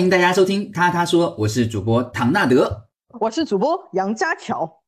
[0.00, 2.88] 欢迎大家收听他他说，我是主播唐纳德。
[3.20, 4.80] 我是主播杨家乔。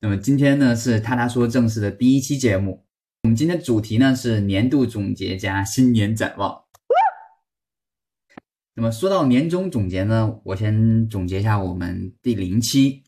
[0.00, 2.84] 那么今天呢是他他说正式的第一期节目，
[3.22, 6.64] 我们今天主题呢是年度总结加新年展望。
[8.74, 13.04] 那么说到年终总结呢，我先总结一下我们第零期。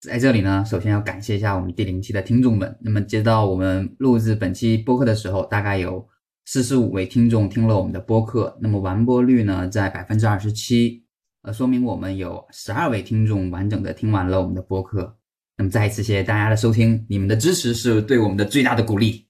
[0.00, 2.78] 在这里呢，首先要感谢一下我们第零期的听众们。
[2.80, 6.08] 那么接到我们录制本期播客的时候，大概有
[6.44, 11.04] 四十五位听众听了我们的播客，那么完播率呢在百分之二十七，
[11.42, 15.16] 呃，说明我们有十二位听众完整的听完了我们的播客。
[15.56, 19.28] 那么再一次谢谢大家的收听，你们的支持是对我们的最大的鼓励。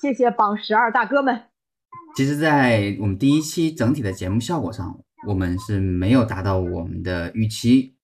[0.00, 1.42] 谢谢榜十二大哥们。
[2.16, 7.96] 其实，在我们第一期整体的节目效果上，我们是没有达到我们的预期。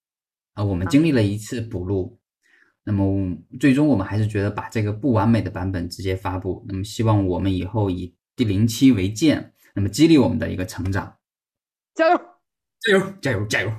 [0.53, 2.19] 啊，我们经历了一次补录，
[2.87, 6.65] 那么最终我们还是觉得把这个不完美的版本直接发布。
[6.69, 11.17] 那么希望我们以后以第零期为鉴，那么激励我们的一个成长。
[11.93, 12.17] 加油，
[12.79, 13.73] 加油，加油，加油！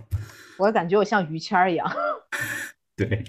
[0.59, 1.91] 我感觉我像于谦儿一样。
[2.95, 3.25] 对，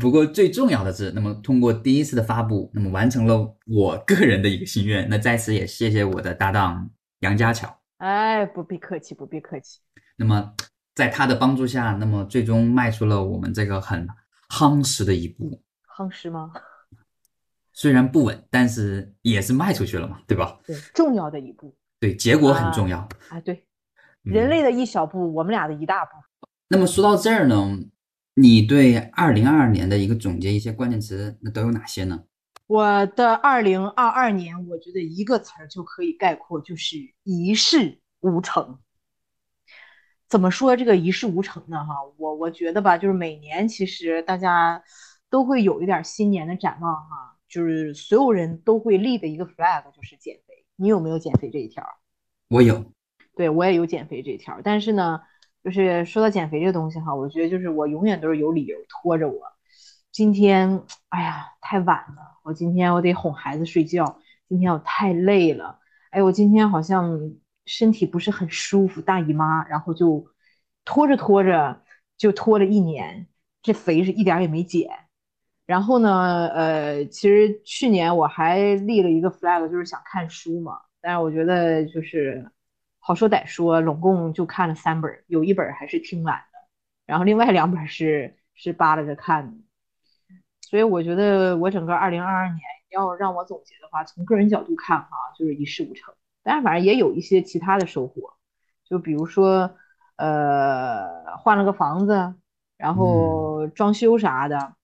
[0.00, 5.08] 不过最重要的是，那么通过第一次的发布，那么完成了我个人的一个心愿。
[5.08, 7.80] 那在此也谢谢我的搭档杨家巧。
[7.98, 9.78] 哎，不必客气，不必客气。
[10.16, 10.54] 那么。
[10.96, 14.06] 在他的帮助下，那么最终迈出了我们这个很
[14.54, 15.60] 夯实的一步。
[15.96, 16.52] 夯实吗？
[17.72, 20.60] 虽然不稳，但是也是迈出去了嘛，对吧？
[20.64, 21.74] 对，重要的一步。
[21.98, 22.98] 对，结果很重要。
[23.30, 23.66] 啊，对，
[24.22, 26.12] 人类的一小步，我们俩的一大步。
[26.68, 27.80] 那么说到这儿呢，
[28.34, 32.22] 你对二零二二年的一个总结，一些关键词，那都有哪些呢？
[32.68, 38.78] 我的二零二二年，我觉得一个词儿就可以概括，就是一事无成。
[40.34, 41.84] 怎么说这个一事无成呢？
[41.84, 44.82] 哈，我我觉得吧，就是每年其实大家
[45.30, 50.66] 都会有一点新年的展望哈，就是所有人都会立的一个 flag 就是减肥。
[50.74, 51.86] 你有没有减肥这一条？
[52.48, 52.84] 我有，
[53.36, 54.60] 对我也有减肥这一条。
[54.64, 55.20] 但是呢，
[55.62, 59.40] 就是说到减肥这个东西哈，我觉得就是我永远都是有理由拖着我。
[60.10, 64.18] 今天，哎呀，太晚了，我今天我得哄孩子睡觉。
[64.48, 65.78] 今天我太累了，
[66.10, 67.36] 哎，我今天好像。
[67.66, 70.26] 身体不是很舒服，大姨妈，然后就
[70.84, 71.82] 拖着拖着
[72.16, 73.26] 就拖了一年，
[73.62, 74.90] 这肥是一点也没减。
[75.66, 82.50] 然后呢，呃，其实去年我还立了一个 flag，就是想看书嘛，但是我觉得就是
[82.98, 86.58] 好说歹说，拢共就看了三本，有一本还是听完的，
[87.06, 89.56] 然后另外两本是是扒拉着看的。
[90.60, 92.60] 所以我觉得我整个二零二二年
[92.90, 95.08] 要让我总结的话，从个人角度看哈，
[95.38, 96.14] 就是一事无成。
[96.44, 98.34] 但是反正也有一些其他的收获，
[98.84, 99.74] 就比如说，
[100.16, 102.34] 呃，换了个房子，
[102.76, 104.74] 然后装修啥的，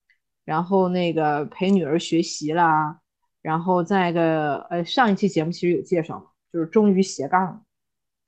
[0.43, 2.99] 然后那个陪女儿学习啦，
[3.41, 7.61] 然后再一个，呃，上一期节目其实有介绍嘛，就是终于斜杠了，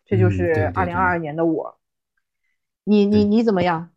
[0.06, 1.80] 这就是二零二二年的我。
[2.84, 3.90] 你你你怎么样？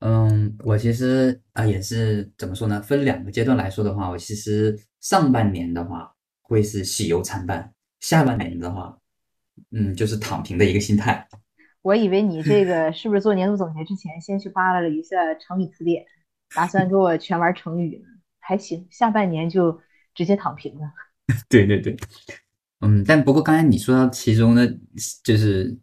[0.00, 2.80] 嗯，我其实啊也是怎么说呢？
[2.80, 7.74] 分两个阶段来说的话，我其实上半年的话会是喜忧参半。
[8.00, 8.98] 下半年的话，
[9.70, 11.26] 嗯，就是躺平的一个心态。
[11.82, 16.04] 我以为你这 个是不是做年度总结之前，先去扒拉了一下成语词典，
[16.54, 18.08] 打算给我全玩成语呢？
[18.40, 19.80] 还行，下半年就
[20.14, 20.90] 直接躺平了。
[21.48, 21.96] 对对对，
[22.80, 24.78] 嗯，但不过刚才你说到其中的，
[25.22, 25.76] 就是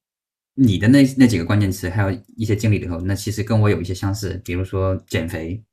[0.53, 5.63] 你的那那几个关键词，还有一些经历里头，那其实跟我有一些相似，比如说减肥，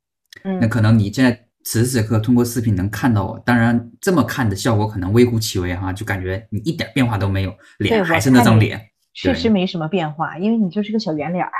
[0.43, 1.47] 嗯，那可能你现在。
[1.63, 11.51] 此时此刻通过视频能看到我，当然这么看的效果可能微乎其微哈，就感觉你一点变化都没有，脸还是那张脸，确实没什么变化，因为你就是个小圆脸儿。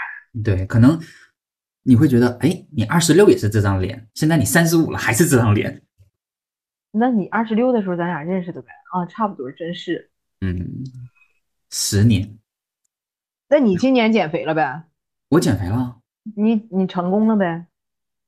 [0.44, 1.00] 对，可能
[1.84, 5.82] 你会觉得，哎，你二十六也是这张脸，现在你三十五了还是这张脸。
[6.92, 8.68] 那你二十六的时候咱俩认识的呗？
[8.92, 10.12] 啊，差不多，真是。
[10.42, 10.84] 嗯，
[11.72, 12.38] 十年。
[13.50, 14.84] 那你今年减肥了呗？
[15.30, 15.98] 我减肥了。
[16.36, 17.68] 你你成功了呗？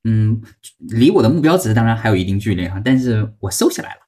[0.08, 0.40] 嗯，
[0.78, 4.00] 离我的目标值当然还有一定距离哈，但是我瘦下来了。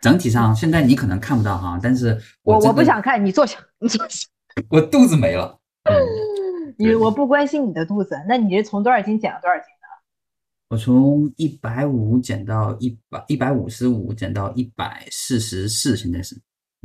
[0.00, 4.26] 整体上，现在你可能看不到哈，但是我我不想看你坐下，你坐下。
[4.70, 5.58] 我肚子没了。
[5.84, 5.94] 嗯
[6.78, 9.86] 你我不关心你的肚子，那你是从多少斤减了多少斤的？
[10.70, 16.34] 我从一百五减到一百一百五十五，减到一百四十四，现在是。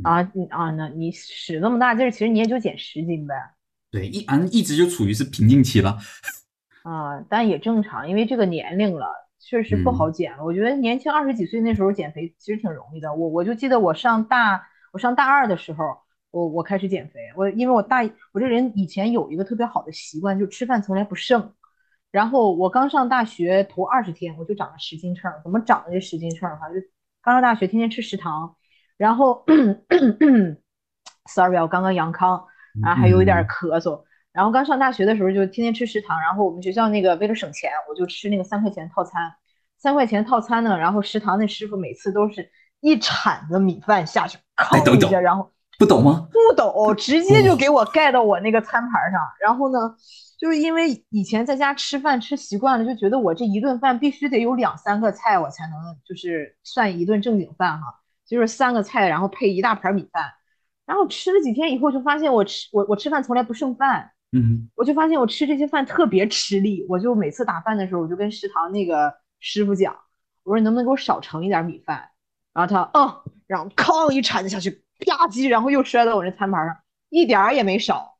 [0.04, 3.34] 啊，你啊，那你使那么大劲儿，其实你也就减十斤呗。
[3.90, 5.98] 对，一啊一直就处于是瓶颈期了。
[6.84, 9.06] 啊，但也正常，因为这个年龄了，
[9.38, 10.44] 确实不好减了。
[10.44, 13.12] 我觉得年轻二十几岁那时候减肥其实挺容易的。
[13.14, 15.84] 我我就记得我上大我上大二的时候，
[16.30, 17.20] 我我开始减肥。
[17.36, 18.02] 我因为我大
[18.32, 21.52] 我这人以前有一个特别好的习惯，就吃饭从来不剩。
[22.10, 25.30] 然后我刚上大学头二十天，我就长了十斤秤。
[25.42, 26.48] 怎么长的这十斤秤？
[26.58, 26.74] 哈，就
[27.22, 28.56] 刚上大学天天吃食堂，
[28.96, 29.44] 然后，
[31.28, 32.46] sorry，我刚刚阳康，
[32.82, 34.04] 然后还有一点咳嗽。
[34.38, 39.34] 然后刚上大学的时候就天天吃食堂，然后我们学校那个为了省钱，我就吃那个三块钱套餐。
[39.78, 42.48] 三块钱套餐呢，然后食堂那师傅每次都是
[42.78, 46.28] 一铲子米饭下去，吭一下，然后不懂吗？
[46.30, 49.20] 不抖，直接就给我盖到我那个餐盘上。
[49.40, 49.96] 然后呢，
[50.38, 55.72] 就是因为以前在家吃饭吃习惯了，就觉得我这一顿饭必须得有两三个菜，我才能
[56.08, 57.86] 就是算一顿正经饭哈。
[58.24, 60.22] 就是三个菜，然后配一大盘米饭。
[60.86, 64.12] 然后吃了几天以后，就发现我吃我我吃饭从来不剩饭。
[64.32, 66.84] 嗯，我就发现我吃这些饭特别吃力。
[66.88, 69.12] 我就每次打饭的时候，我就跟食堂那个。
[69.40, 69.96] 师傅讲，
[70.42, 72.10] 我说你能不能给我少盛一点米饭？
[72.52, 74.68] 然后他，嗯，然后哐一铲子下去，
[75.06, 76.76] 吧唧，然后又摔到我这餐盘上，
[77.08, 78.18] 一点儿也没少。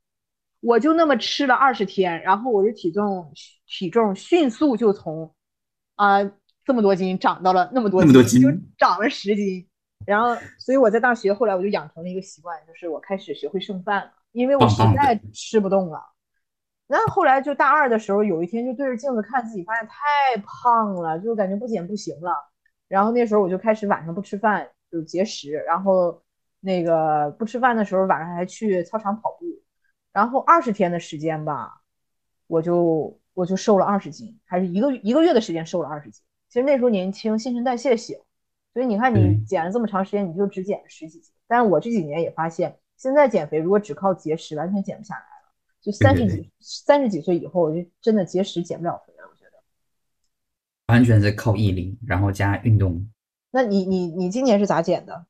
[0.61, 3.33] 我就那么吃了二十天，然后我的体重
[3.67, 5.35] 体重迅速就从
[5.97, 6.23] 啊
[6.65, 9.69] 这么多斤长到了那么多斤，就长了十斤。
[10.07, 16.01] 然后，所以我在大学后来我就养成了一个习惯，就是我开始学会剩饭了，因为我实在吃不动了。
[16.87, 22.33] 然后后来就大二的时候，有一天就对着镜子看自己，发现太胖了，就感觉不减不行了。
[22.89, 25.53] 然后那时候我就开始晚上不吃饭，就节食。
[25.67, 26.23] 然后
[26.61, 29.45] 那个不吃饭的时候，晚上还去操场跑步。
[30.13, 31.83] 然后二十天的时间吧，
[32.47, 36.23] 我就我就瘦了二十斤，还是一个一个月的时间瘦了二十斤。
[36.49, 38.19] 其实那时候年轻，新陈代谢行，
[38.73, 41.35] 所以你看你减了这么长时间，你就只减了十几斤。
[41.47, 45.27] 但是我这几年也发现，现在减肥如果只靠节食，完全减不下来了。
[45.81, 49.23] 就三十几三十几岁以后，我就真的节食减不了肥了。
[49.31, 49.53] 我觉得
[50.93, 53.09] 完全是靠毅力，然后加运动。
[53.53, 55.25] 那你你你今年是咋减的？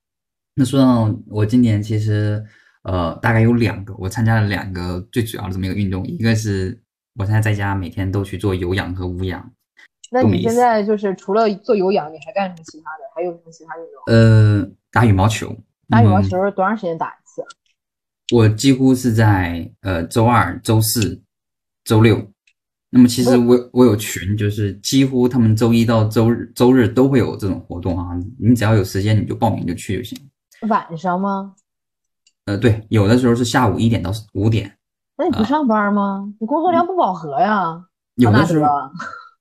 [0.55, 2.43] 那说到我今年其实
[2.83, 6.83] 呃大概有两个，我参加了两个最主要的这么一个运动，一个是
[7.15, 9.53] 我现在在家每天都去做有氧和无氧。
[10.11, 13.05] 那你现在就是除了做有氧，你还干什么其他的？
[13.15, 14.03] 还有什么其他运动？
[14.07, 15.55] 呃，打羽毛球。
[15.91, 17.18] 打羽毛球多长时间打？
[18.33, 21.21] 我几乎是在呃周二、周四、
[21.85, 22.23] 周六，
[22.91, 28.07] 那么其实我我有群，就是几乎他们周一到周日周日都会有这种活动啊。
[28.39, 30.19] 你只要有时间你就报名就去就行。
[30.69, 31.55] 晚上吗？
[32.45, 34.77] 呃，对，有的时候是下午一点到五点。
[35.17, 36.33] 那你不上班吗？
[36.39, 37.85] 你工作量不饱和呀？
[38.17, 38.67] 有的时候，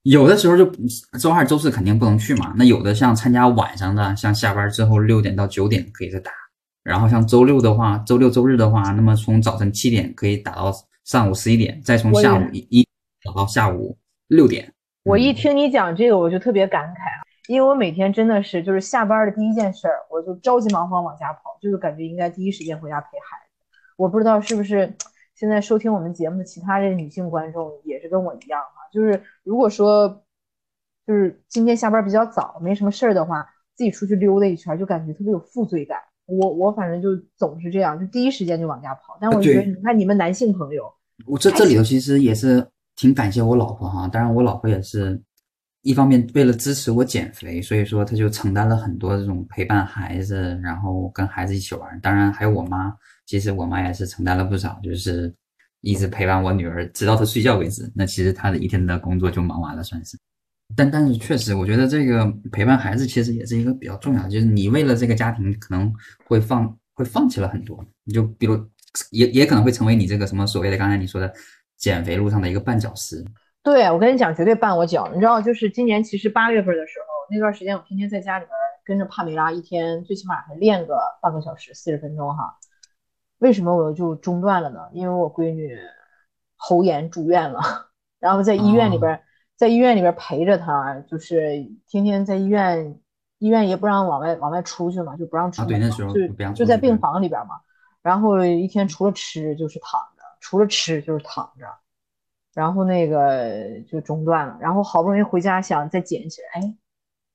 [0.02, 0.64] 有的时候就
[1.18, 2.54] 周二、周四肯定不能去嘛。
[2.56, 6.30] 那有的像参加晚上的，像下班之后六点到九点可以再打。
[6.82, 10.72] 然后像周六的话，周六周日的话，那么从早晨七点可以打到
[11.04, 12.86] 上午十一点，再从下午一
[13.22, 13.98] 打到下午
[14.28, 14.72] 六点。
[15.04, 23.66] 我一听你讲这个，我就特别感慨啊，因为我每天真的是就是下班的第一件事儿，我就着急忙慌往家跑，就是感觉应该第一时间回家陪孩子。
[23.96, 24.94] 我不知道是不是
[25.34, 30.22] 现在收听我们节目的其他的女性观众也是跟我一样哈，就是如果说
[31.06, 35.98] 就是今天下班比较早，没什么事儿的话，自己出去溜达一圈，就感觉特别有负罪感。
[36.28, 39.16] 我我反正就总是这样，就第一时间就往家跑。
[39.18, 40.84] 但我觉得，你看你们男性朋友，
[41.26, 42.64] 我这这里头其实也是
[42.96, 44.06] 挺感谢我老婆哈。
[44.06, 45.18] 当然，我老婆也是
[45.80, 51.98] 一方面为了支持我减肥，所以说她就承担了很多这种陪伴孩子，然后跟孩子一起玩。
[52.00, 52.94] 当然还有我妈，
[53.24, 55.34] 其实我妈也是承担了不少，就是
[55.80, 57.90] 一直陪伴我女儿直到她睡觉为止。
[57.94, 60.18] 那其实她的一天的工作就忙完了，算是。
[60.76, 65.92] 但但是确实，我觉得这个陪伴孩子其实也是一个比较重要的，就是你为了这个家庭可能
[66.26, 68.54] 会放会放弃了很多，你就比如
[69.10, 71.32] 也也可能会成为你这个什么所谓的刚才你说的
[71.76, 73.24] 减肥路上的一个绊脚石。
[73.62, 75.10] 对，我跟你讲，绝对绊我脚。
[75.12, 78.52] 你知道，就是今年其实八月份的时候，那段时间我天天在家里边
[78.84, 82.56] 跟着帕梅拉，一天最起码还练个半个小时，四十分钟哈。
[83.38, 84.80] 为什么我就中断了呢？
[84.92, 85.76] 因为我闺女
[86.56, 87.58] 喉炎住院了，
[88.20, 89.18] 然后在医院里边。
[89.58, 92.96] 在医院里边陪着他，就是天天在医院，
[93.38, 97.56] 医院也不让往外往外出去嘛，就不让出门，就就在病房里边嘛。
[98.00, 101.66] 然后一天除了吃就是躺着，除了吃就是躺着，
[102.54, 104.56] 然后那个就中断了。
[104.60, 106.76] 然后好不容易回家想再捡起来，哎，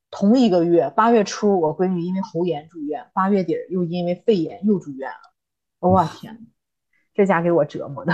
[0.09, 5.33] 同一个月八月初我闺女因为喉炎住院，八月底又因为肺炎又住院了。
[5.79, 6.47] 我天，
[7.13, 8.13] 这家给我折磨的。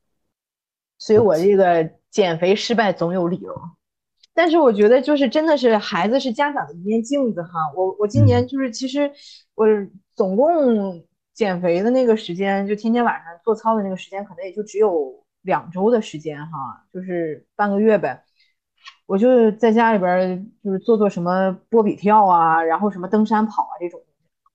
[0.96, 1.99] 所以我这个。
[2.10, 3.54] 减肥失败总有理由，
[4.34, 7.50] 但是我觉得就是真的是孩子是家长的一面镜子哈。
[7.76, 9.10] 我我今年就是其实
[9.54, 9.66] 我
[10.14, 18.24] 总共减肥的那个时间，就天天晚上做操的那个时间，可能也就只有两周的时间哈，就是半个月呗。
[19.06, 24.00] 我就在家里边就是做做什么波比跳啊，然后什么登山跑啊这种。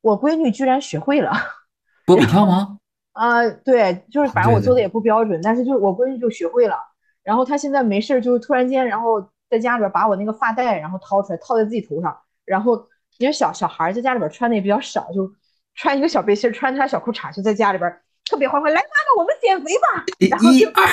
[0.02, 1.32] 我闺女居然学会了
[2.06, 2.78] 波比跳吗？
[3.14, 6.76] 啊，对，就是反正我做的也不标准，但是就我闺女就学会了。
[7.26, 12.16] 然后他现在没事就突然间，然后在家里边把我那个发带，然后掏出来套在自己头上。
[12.46, 15.30] 然后因为小小孩在家里边穿的也比较少，就
[15.74, 17.92] 穿一个小背心，穿条小裤衩，就在家里边
[18.30, 20.06] 特别欢快，来妈妈，我们减肥吧。
[20.30, 20.86] 然后就一二，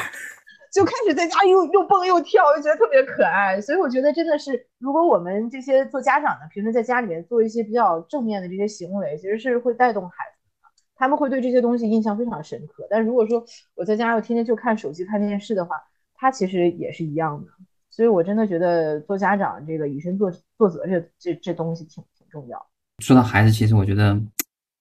[0.73, 3.61] 就开始在家又又蹦又跳，就觉得特别可爱。
[3.61, 12.87] 所以我觉得真的是，如果我们这些做家长的，平时在家里面做一些比较正面的这些行为，其实是会带动孩子的，他们会对这些东西印象非常深刻。
[12.89, 15.77] 但如果说我在家又天天就看手机、看电视的话，
[16.23, 17.51] 他其实也是一样的。
[17.91, 22.67] 所以我真的觉得做家长这个以身作作则这这这东西挺挺重要。
[23.01, 24.19] 说到孩子，其实我觉得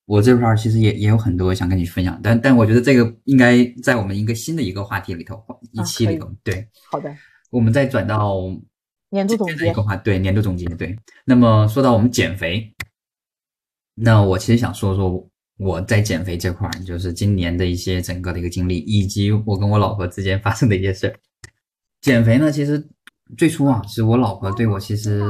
[0.06, 7.12] 我这块儿其实也也有很多想跟你分享，但但我觉得这个应该在我们一个新的一个话题里头，一期里头，对，好的，
[7.50, 8.38] 我们再转到
[9.10, 10.96] 年度总结这一个话，对，年度总结，对。
[11.26, 12.72] 那么说到我们减肥，
[13.96, 21.16] 那我其实想说说我在减肥这块儿，就是今年的一些整个的一个经历，以及我跟我老婆之间发生的一些事儿。
[22.02, 22.90] 减肥呢，其实
[23.38, 25.22] 最初啊，是我老婆对我其实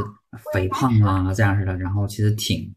[0.54, 2.74] 肥胖啊这样似的，然后其实挺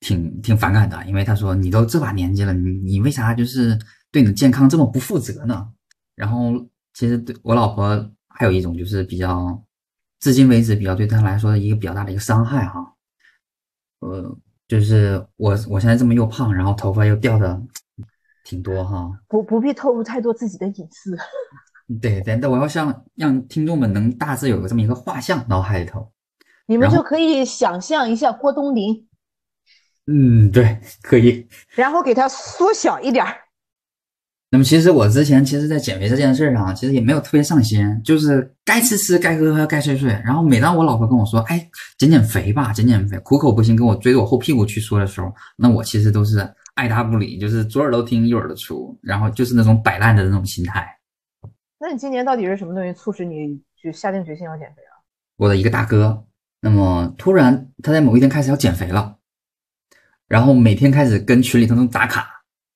[0.00, 3.78] 挺挺反感的，因为她说你都这把年纪了，你你为啥就是
[4.10, 5.72] 对你的健康这么不负责呢？
[6.16, 6.52] 然后
[6.92, 9.64] 其实对我老婆还有一种就是比较，
[10.18, 12.94] 至今为止比较对她来说的一个比较大的一个伤害哈，
[14.00, 14.36] 呃，
[14.66, 17.62] 就是我我现在这么又胖，然后头发又掉的
[18.42, 21.16] 挺多哈，不不必透露太多自己的隐私。
[22.00, 26.12] 对对，但我要像让听众们能大致有个这么一个画像脑海里头，
[26.66, 29.06] 你们就可以想象一下郭冬临，
[30.06, 31.46] 嗯，对，可以。
[31.74, 33.36] 然后给它缩小一点儿。
[34.50, 40.10] 那么其实我之前其实，在减肥这件事上，其实也没有特别上心，就是该吃吃，该喝喝，该睡睡。
[40.24, 50.86] 然后每当我老婆跟我说，哎，减减肥吧，减减肥，苦口婆心跟我追着我后屁股去说的时候，那我其实都是爱答不理，就是左耳朵听右耳朵出，然后就是那种摆烂的那种心态。
[51.82, 55.02] 那你今年到底是什么东西促使你就下定决心要减肥啊？
[55.36, 56.24] 我的一个大哥，
[56.60, 59.16] 那么突然他在某一天开始要减肥了，
[60.28, 62.24] 然后每天开始跟群里头打卡，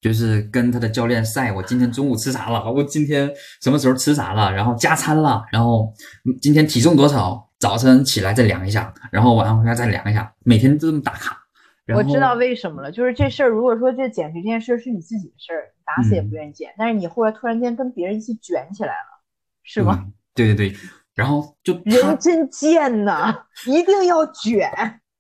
[0.01, 3.31] 就是跟他的教练晒我今天中午吃啥了，我今天
[3.63, 5.95] 什么时候吃啥了，然后加餐了，然后
[6.43, 11.46] 今天体重多少，早晨起来再量一下，然后晚上回家再量一下，每天都这么打卡。
[11.95, 19.23] 我知道为什么了，就是这事儿，如果说这减肥这件事儿是你自己的事儿，打死也不愿意减，但是你后来突然间跟别人一起卷起来了，
[19.63, 20.03] 是吗？
[20.05, 20.77] 嗯对对对，
[21.15, 23.35] 然后就人真贱呐，
[23.67, 24.71] 一定要卷。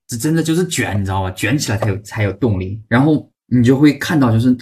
[0.06, 1.30] 这真的就是卷，你知道吧？
[1.30, 4.54] 卷起来才有才有动力，然后你就会看到，就是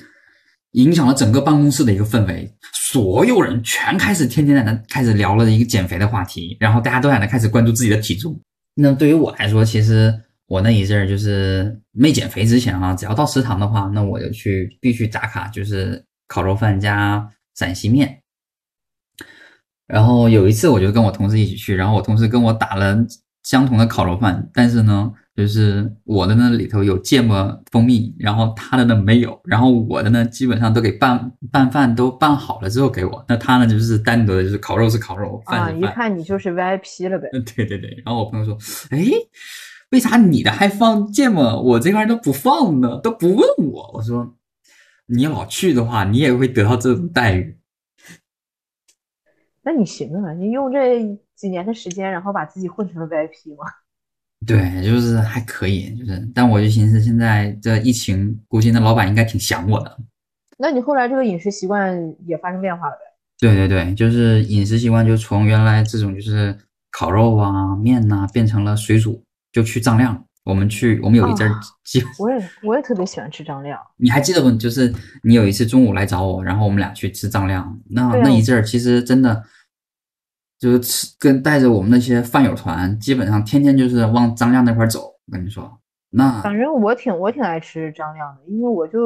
[0.70, 2.48] 影响了整个办公室的一个氛围，
[2.92, 8.40] 所有人全开始天天在那开始聊了一个减肥的话题，然后大家都在那开始关注自己的体重。
[8.74, 10.14] 那对于我来说，其实
[10.46, 18.20] 我那一阵儿就是没减肥之前啊，只要到食堂的话，那我就去必须打卡，就是烤肉饭加陕西面。
[19.86, 22.96] 然后有一次，我就跟我同事一起去，然后我同事跟我打了
[23.42, 35.90] 相同的烤肉饭，但是呢，就是我的那里头有芥末蜂蜜，然后他的呢没有，然后我的呢基本上都给拌拌饭都拌好了之后给我，那他呢就是单独的，就是烤肉是烤肉，啊，饭是饭。
[35.90, 37.28] 一看你就是 VIP 了呗。
[37.34, 38.02] 嗯，对对对。
[38.04, 38.56] 然后我朋友说
[38.88, 39.04] ：“哎，
[39.90, 42.98] 为啥你的还放芥末，我这块都不放呢？
[43.02, 44.34] 都不问我。”我说
[45.06, 47.58] ：“你老去的话，你也会得到这种待遇。
[49.62, 51.00] 那你行啊，你用这
[51.34, 53.64] 几年的时间，然后把自己混成了 VIP 吗。
[54.46, 59.96] 对，就是还可以，就是，但我就寻思，现在这疫情，估计那老板应该挺想我的。
[60.58, 63.00] 那你后来这个饮食习惯也发生变化了呗？
[63.38, 66.56] 对对对，就是饮食习惯就从原来这种就是
[66.90, 70.22] 烤肉啊、面呐、变成了水煮，就去张亮。
[70.44, 71.58] 我们去，我们有一阵儿
[72.18, 73.80] 我也我也特别喜欢吃张亮。
[73.96, 74.50] 你还记得不？
[74.58, 74.92] 就是
[75.22, 79.42] 你有一次中午来找我，然后我们俩去吃张亮，那啊那一阵儿其实真的
[80.58, 85.00] 就是吃跟带着我们那些饭友团，基本上天天就是往张亮那块儿走。
[85.00, 85.80] 我跟你说，
[86.10, 88.98] 那反正我挺我挺爱吃张亮的，因为我就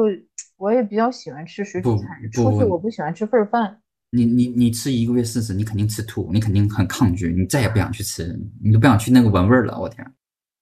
[0.57, 3.79] 我也比较喜欢吃水煮菜，不出去我不喜欢吃份儿饭。
[4.11, 9.79] 你你你吃一个月试试，你肯定吃吐，你肯定很抗拒，你再也不想去吃，你都不想去那个闻味儿了。
[9.79, 10.05] 我天，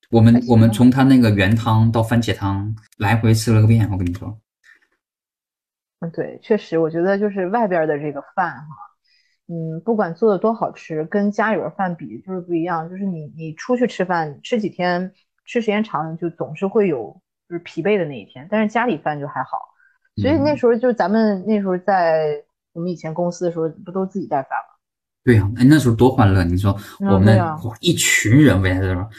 [0.09, 3.89] 我们我们从他那个原汤到番茄汤来回吃了个遍。
[3.91, 4.39] 我跟你说，
[5.99, 8.67] 嗯，对，确实，我觉得就是外边的这个饭哈，
[9.47, 12.89] 嗯，不管做的多好吃，跟家里边饭比就是不一样。
[12.89, 15.11] 就是你你出去吃饭，吃几天，
[15.45, 18.47] 吃时间长了，就总是会有就是疲惫的那一天。
[18.49, 19.59] 但是家里饭就还好，
[20.21, 24.75] 所以那嗯时候就咱们那时候在我们以前公司的时候，不都自己带饭吗？
[25.25, 26.45] 对呀、哎，那时候多欢乐！
[26.45, 26.71] 你说
[27.01, 27.37] 嗯我们
[27.81, 29.09] 一群人围在这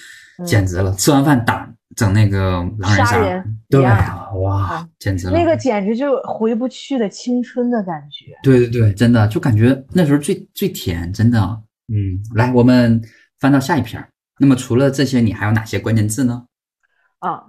[0.45, 0.93] 简直了！
[0.95, 5.33] 吃完饭打整那个狼人杀对哇啊，简直了！
[5.33, 8.37] 那个简直就回不去的青春的感觉。
[8.43, 11.41] 对对对，真的就感觉那时候最最甜，真的。
[11.89, 13.03] 嗯，来，我们
[13.41, 14.09] 翻到下一篇儿。
[14.39, 16.47] 那么除了这些，你还有哪些关键字呢？
[17.19, 17.43] 啊，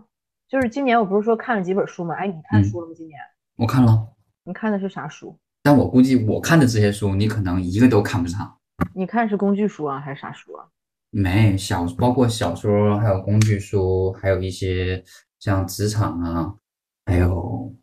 [0.47, 2.15] 就是今年我不是说看了几本书吗？
[2.15, 2.93] 哎，你看书了吗？
[2.97, 3.19] 今年
[3.57, 4.07] 我看了，
[4.43, 5.37] 你看的是啥书？
[5.61, 8.57] 但我估计我看的这些书，你可能一个都看不上。
[8.93, 10.65] 你看是工具书啊，还是啥书啊？
[11.11, 15.03] 没小，包括小说，还有工具书，还有一些
[15.39, 16.55] 像职场啊，
[17.05, 17.73] 还有，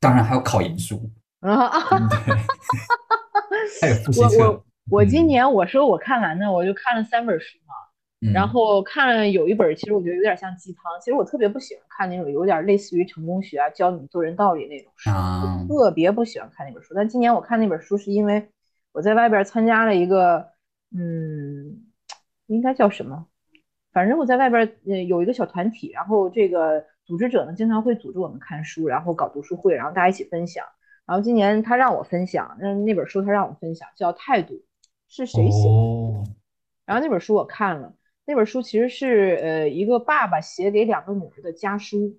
[0.00, 1.10] 当然还有考研书。
[1.40, 1.68] 啊，
[2.08, 2.34] 对，
[3.82, 4.64] 还有复习我册我。
[4.90, 7.74] 我今嗯年我说我看完呢，我就看了三本书嘛。
[8.24, 10.84] 嗯然后看了有一本，其实我觉得有点像鸡汤。
[11.00, 16.94] 其实我特别不喜欢看那种有点类似于成功学啊，教你做人道理那种书，啊我特别不喜欢看那本书。
[16.94, 18.48] 但今年我看那本书，是因为
[18.92, 20.46] 我在外边参加了一个，
[20.96, 21.81] 嗯，
[22.52, 23.26] 应该叫什么？
[23.92, 30.64] 反正我在外边呃有一个小团体，然后这个组织者呢经常会组织我们看书，然后搞读书会，然后大家一起分享。
[31.04, 34.54] 然后今年他让我分享，那那本书他让我分享叫《态度》，
[35.08, 35.74] 是谁写的？
[35.74, 36.24] 哦，
[36.86, 37.92] 然后那本书我看了，
[38.24, 42.18] 那本书其实是呃一个爸爸写给两个女儿的家书，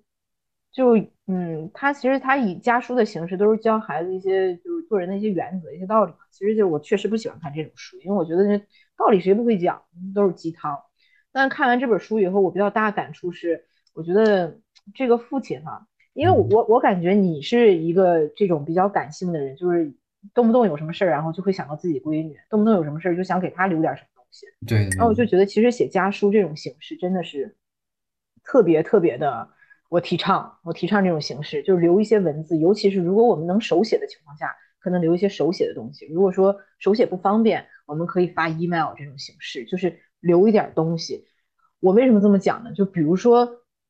[0.74, 0.96] 就
[1.28, 6.18] 嗯，他其实他以家书的形式都是教孩子一些就是做人的一些原则、一些道理嘛。
[6.32, 8.64] 其实就我确实不喜欢看这种书，因为我觉得这
[8.96, 9.80] 道理谁不会讲，
[10.12, 10.76] 都是鸡汤。
[11.30, 13.64] 但看完这本书以后，我比较大的感触是，
[13.94, 14.58] 我觉得
[14.94, 19.94] 这个父亲哈、因为我我我感觉你是一个这种比较感性的人，就是
[20.34, 24.46] 动不动有什么事儿，然后就会想到自己闺女，动不动有什么事儿就想给她留点什么东西。
[24.66, 27.56] 对，然后我就觉得，其实写家书这种形式真的是
[28.42, 29.48] 特别特别的，
[29.88, 36.06] 我提倡，我提倡这种形式，就是留一些文字，尤其是如果我们能手写的情况下，可能留一些手写的东西。
[36.06, 41.26] 如果说手写不方便，我们可以发 email 这种形式，就是留一点东西。
[41.80, 42.72] 我为什么这么讲呢？
[42.72, 43.48] 就比如说，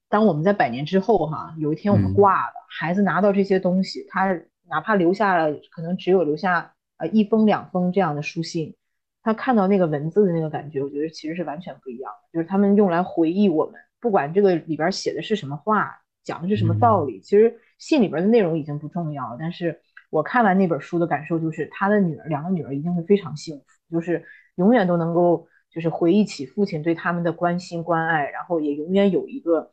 [0.08, 8.76] 当我们在百年之后哈，有一天我们嗯挂了，孩子拿到这些东西，他哪怕留下了，可能只有留下呃一封两封这样的书信，
[9.22, 12.28] 他看到那个文字的那个感觉，我觉得其实是完全不一样的。
[12.32, 13.74] 就是他们用来回忆我们，
[14.04, 19.38] 不管这个里边写的是什么话，讲的是什么道理，其实信里边的内容已经不重要了。
[19.40, 24.22] 但是我看完那本书的感受就是，他的女儿，两个女儿一定会非常幸福，就是
[24.56, 29.70] 永远都能够就是回忆起父亲对他们的关心关爱，然后也永远有一个，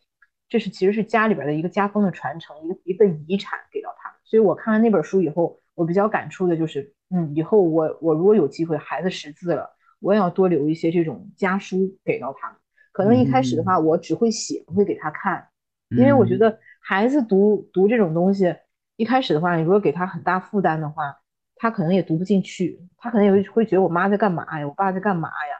[0.47, 4.17] 这是其实是家里边的一个家风的传承，一个一份遗产给到他们。
[4.23, 12.57] 所以我看完那本书以后，我比较感触的就是，嗯，以后我我如果有机会孩子识字了，我也要多留一些这种家书给到他们。
[12.91, 15.47] 可能一开始的话，我只会写，不会给他看，
[15.89, 18.55] 因为我觉嗯得孩子读读这种东西，
[18.95, 21.17] 一开始的话，你如果给他很大负担的话，
[21.55, 25.55] 他可能也读不进去，他可能也会会觉得我妈在干嘛呀，我爸在干嘛呀。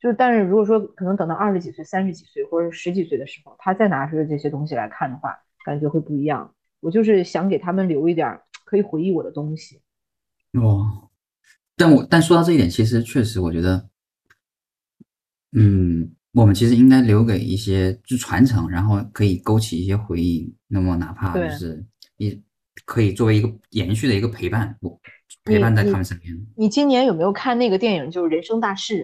[0.00, 6.52] 就，但是如果说可能等到二十几岁、三十几岁或者十几岁的时候，他再拿出这些东西来看的话，感觉会不一样。
[6.80, 9.80] 我就是想给他们留一点儿可以回忆我的东西。
[10.54, 11.08] 哦，
[11.76, 13.88] 但我但说到这一点，其实确实我觉得，
[15.52, 20.54] 嗯，我们其实应该留给一些就传承，然后可以勾起一些回忆。
[20.68, 21.84] 那么哪怕就是
[22.16, 22.42] 一
[22.86, 24.98] 可以作为一个延续的一个陪伴，我
[25.44, 26.34] 陪伴在他们身边。
[26.56, 28.10] 你今年有没有看那个电影？
[28.10, 28.94] 就是《人生大事》，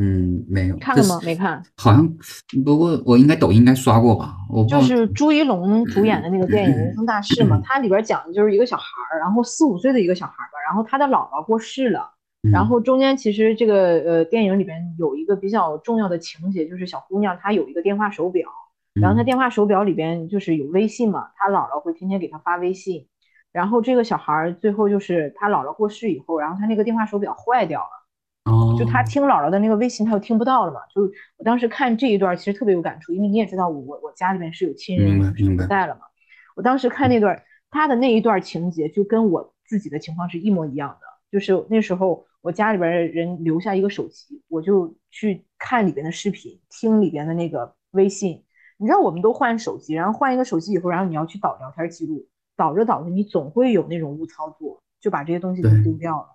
[0.00, 1.20] 嗯，没有，看了吗？
[1.22, 1.62] 没看。
[1.76, 2.16] 好像
[2.64, 4.34] 不过我应该抖音应该刷过吧？
[4.48, 12.10] 我就是朱一龙主演的那个电影《人生大事》嘛，嗯 它里边讲的就是一个小孩儿，然后四五岁的一个小孩儿吧，然后他的姥姥过世了，
[12.42, 18.48] 然嗯后中间其实这个呃电影里边有一个比较重要的情节，就是小姑娘她有一个电话手表，
[18.94, 23.06] 然后她嗯电话手表里边就是有微信嘛，她姥姥会天天给她发微信，
[23.52, 28.50] 然后这个小孩儿最后就是他姥姥过世以后，然后他那个电话手表坏掉了。
[28.50, 30.80] 哦，就他听姥姥的那个微信，他又听不到了嘛。
[30.94, 31.02] 就
[31.36, 35.18] 我当时看这一段，其实特别有感触，因为你也知道我我我家里面是有亲人
[35.58, 36.00] 不在了嘛。
[36.56, 41.06] 我当时看那段，他的那一段情节就跟我自己的情况是一模一样的。
[41.30, 48.44] 就是那时候我家里边的人留下一个手机，我就去看里边的视频，听里边的那个微信。
[48.78, 52.26] 你知道我们都换手机，然后换一个手机以后，然后你要去导聊天记录，
[52.56, 56.28] 导着导着你总会有那种误操作，就把这些东西都丢掉了。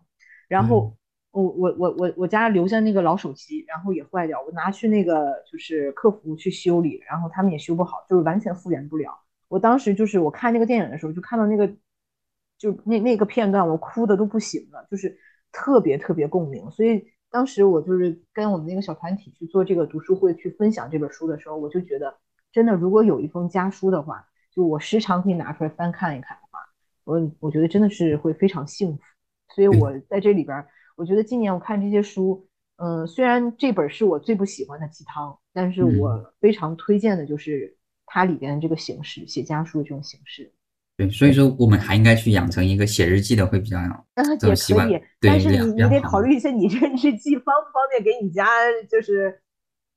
[0.47, 0.95] 然后
[1.31, 9.11] 我我我我我家留下那个老手机，然后也坏掉，我拿去那个就是客服去修理，然后他们也修不好，就是完全复原不了。
[9.47, 11.67] 我当时就是我看那个电影的时候，就看到那个
[12.59, 15.17] 就那那个片段，我哭的都不行了，就是
[15.55, 16.69] 特别特别共鸣。
[16.69, 22.17] 所以当时我就是跟我们那个小团体去做这个读书会，去分享这本书的时候，我就觉得
[22.51, 26.59] 真的，如果有一封家书的话，就我时常可以拿出来翻看一看的话，
[27.05, 29.01] 我我觉得真的是会非常幸福。
[29.53, 40.51] 所以我在这里边儿，我觉得今年我看这些书，嗯、虽然这本是我最不喜欢的鸡汤，但是嗯我非常推荐的就是它里边的这个形式，写家书的这种形式。
[40.97, 44.01] 对，所以说我们还应该去养成一个写日记的，会比较啊，
[44.39, 48.45] 这种习惯对但是你你得考虑一下，你这日记方不方便给你家，
[48.89, 49.37] 就是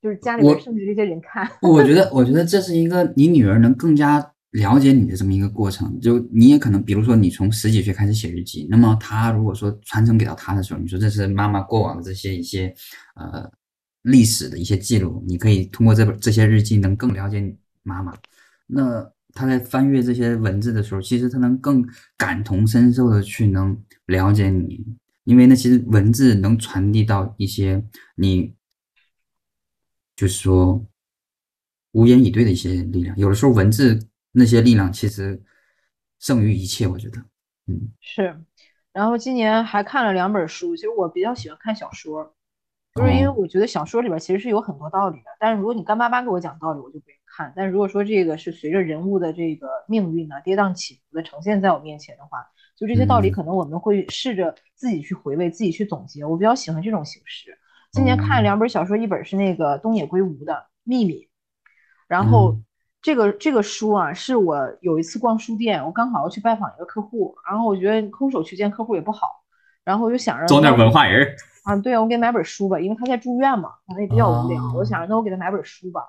[0.02, 1.48] 就是家里面甚至这些人看。
[1.62, 4.18] 我觉得，我觉得这是一个你女儿能更加
[4.52, 6.00] 了解你的这么一个过程。
[6.00, 12.74] 就你也可能，比如说你从十几岁开始写日记，那么她如果说传承给到她的时候，你说这是妈妈过往的这些一些
[13.14, 13.48] 呃
[14.02, 18.12] 历史的一些记录，你可以通过这本这些日记能更了解你妈妈。
[18.66, 19.08] 那
[19.38, 24.85] 她在翻阅这些文字的时候，其实他能更感同身受的去能了解你，
[25.22, 27.85] 因为那其实文字能传递到一些
[28.16, 28.53] 你。
[30.16, 30.85] 就是说，
[31.92, 33.96] 无言以对的一些力量，有的时候文字
[34.33, 35.40] 那些力量其实
[36.18, 37.18] 胜于一切，我觉得，
[37.68, 38.37] 嗯，是。
[38.92, 42.35] 然后今年还看了两本书，其实我比较喜欢看小说，
[42.96, 45.27] 就是因为我觉得小说里边其实是有很多道理的。
[45.38, 47.53] 但是如果你干巴巴给我讲道理，我就不愿意看。
[47.55, 52.44] 但如果说这个是随着人物的这个命运呢跌宕起伏的呈现在我面前的话，
[52.77, 56.24] 就这些道理可能我们会试着自己去回味，自己去总结。
[56.24, 57.57] 我比较喜欢这种形式。
[57.92, 61.14] 今年看了两本小说，一本是那个东野圭吾的《秘密》，
[62.09, 62.59] 然后
[63.01, 69.29] 这个这个书啊，是我有一次逛书店，我刚好要去拜访一个客户，然后我觉得空手去见客户也不好，
[69.85, 76.03] 然后我就想着装点文化人啊，对啊，我给他买本书吧，因为他在住院嘛，可能也比较无聊，我想着那我给他买本书吧。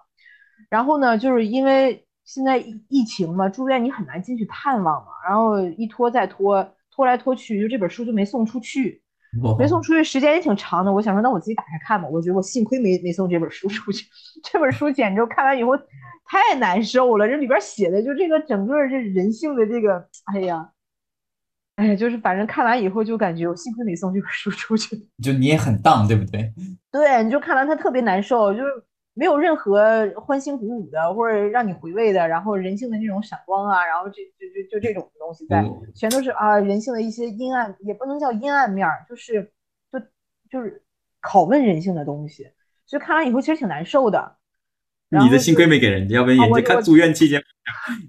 [0.69, 9.01] 然后呢，就是因为现在疫情嘛，住院你很难进去探望嘛，然后一拖再拖，拖来拖去，就这本书就没送出去。
[9.59, 12.07] 没送出去时间也挺长的，我想说，那我自己打开看吧。
[12.07, 14.03] 我觉得我幸亏没没送这本书出去，
[14.43, 15.77] 这本书简直看完以后
[16.25, 17.27] 太难受了。
[17.27, 20.71] 这里边写的就这个整个这人性的这个，哎呀，
[21.75, 24.97] 哎呀，就是反正看完以后就感觉我幸亏没送这本书出去。
[25.21, 26.51] 就你也很荡，对不对？
[26.91, 28.83] 对，你就看完它特别难受，就是。
[29.19, 35.61] 没有任何欢欣鼓舞的，或者让你回味的，然后人性的那种闪光啊，然后这就就就这种东西在，
[35.93, 39.51] 全都是啊人性的一些阴暗，也不能叫阴暗面儿，就是
[39.91, 39.99] 就
[40.49, 40.81] 就是
[41.21, 42.47] 拷问人性的东西。
[42.85, 44.37] 所以看完以后其实挺难受的。
[45.09, 47.43] 你的幸亏没给人家，要不然人家看住院期间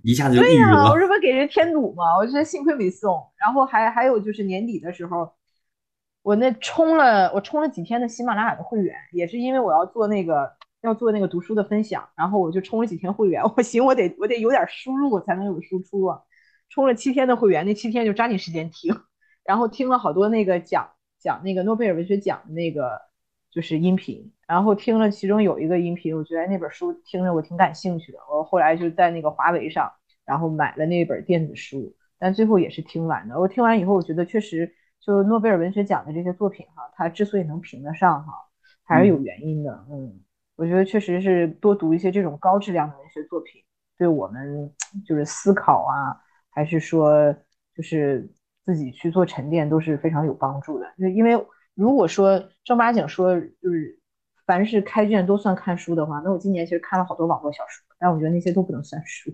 [0.05, 0.93] 一下子就抑郁了。
[0.93, 2.17] 我这不给人添堵吗？
[2.21, 3.21] 我觉得幸亏没送。
[3.37, 5.29] 然后还还有就是年底的时候，
[6.23, 10.60] 我那充了我充了几天的喜马拉雅的会员，也是因为我要做那个。
[10.83, 13.43] 要做那个读书的分享，然后我就充了几天会员。
[13.57, 16.21] 我行我得我得有点输入才能有输出啊。
[16.69, 18.95] 充了七天的会员，那七天就抓紧时间听，
[19.45, 20.89] 然后听了好多那个讲
[21.19, 23.01] 讲那个诺贝尔文学奖的那个
[23.51, 28.19] 就是音频，然后听了其中有一个音频，我觉得那本书听着我挺感兴趣的。
[28.33, 29.91] 我后来就在那个华为上，
[30.25, 33.39] 然后买了那本电子书，但最后也是听完的。
[33.39, 38.33] 我听完以后，我觉得确实就诺贝尔文学奖的这些作品哈，它之所以能评得上哈，
[38.85, 40.21] 还是有原因的，嗯。
[40.61, 43.63] 我觉得确实是多读一些这种高质量的文学作品，
[43.97, 44.71] 对我们
[45.07, 46.15] 就是思考啊，
[46.51, 47.35] 还是说
[47.75, 48.31] 就是
[48.67, 50.85] 自己去做沉淀都是非常有帮助的。
[50.99, 51.33] 就因为
[51.75, 53.99] 如果说正八经说就是
[54.45, 59.31] 凡是开卷都算看书的话，那我今年其实看了好多网络小说，但我觉得那些都不能算书，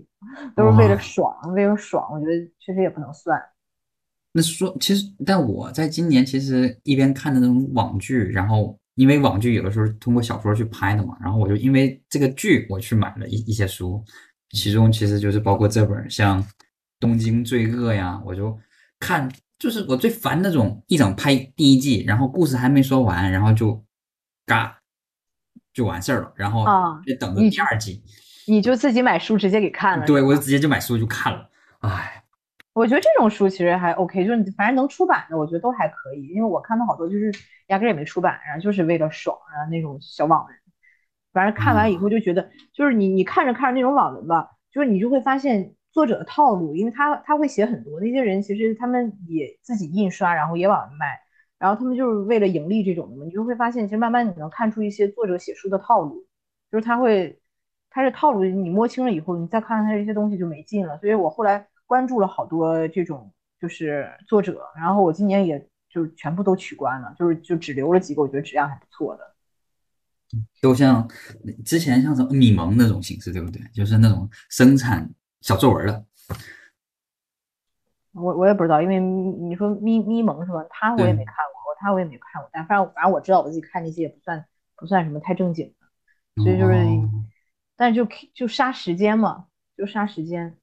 [0.55, 2.09] 都是为了爽，为了爽。
[2.13, 3.37] 我觉得确实也不能算。
[4.31, 8.79] 那说其实，但我在今年其实一边看的那种网剧，然后。
[8.97, 14.03] 因为网剧有的时候通过小说去拍的嘛，然后我就因为这个剧我去买了一一些书，
[14.49, 16.43] 其中其实就是包括这本像
[16.99, 18.57] 《东京罪恶》呀，我就
[18.99, 23.85] 看，就是我最烦那种一整拍第一季，然后故事还没说完，然后就
[24.45, 24.77] 嘎
[25.73, 26.65] 就完事儿了，然后
[27.05, 28.03] 就等着第二季，
[28.47, 31.49] 你就自己买书直接给看了，对我就直接就买书就看了，
[31.81, 32.16] 唉。
[32.77, 36.27] 我觉得这种书其实还 OK，就是反正能出版的，我觉得都还可以。
[36.27, 37.31] 因为我看到好多就是
[37.69, 40.55] 压根也没出版，然后就是为了爽啊那种小网文。
[41.33, 51.19] 反正看完以后就觉得，就是你你看着看着那种网文吧，就是你就会发现作者的套路，因为他他会写很多那些人其实他们也自己印刷，然后也往外卖，
[51.57, 53.25] 然后他们就是为了盈利这种的嘛。
[53.25, 56.27] 你就会发现，其实慢慢你能看出一些作者写书的套路，
[56.71, 57.39] 就是他会
[57.89, 60.99] 他是套路，你摸清了以后，你再看看他这些东西就没劲了。
[60.99, 61.65] 所以我后来。
[61.87, 69.33] 关注了好多这种就是作者，然后我今年也就全部都取关了，就是就只留了几个我觉得质量还不错的，
[70.61, 71.09] 都像
[71.65, 73.61] 之前像什么米蒙那种形式，对不对？
[73.73, 75.09] 就是那种生产
[75.41, 76.05] 小作文的。
[78.11, 80.65] 我我也不知道，因为你说咪咪蒙是吧？
[80.69, 84.45] 他我也没看过，他我也没看过，但反正反正我知道我自己看那些也不算
[84.75, 86.73] 不算什么太正经的，所以就是，
[87.75, 89.45] 但是就就杀时间嘛，
[89.77, 90.53] 就杀时间啊。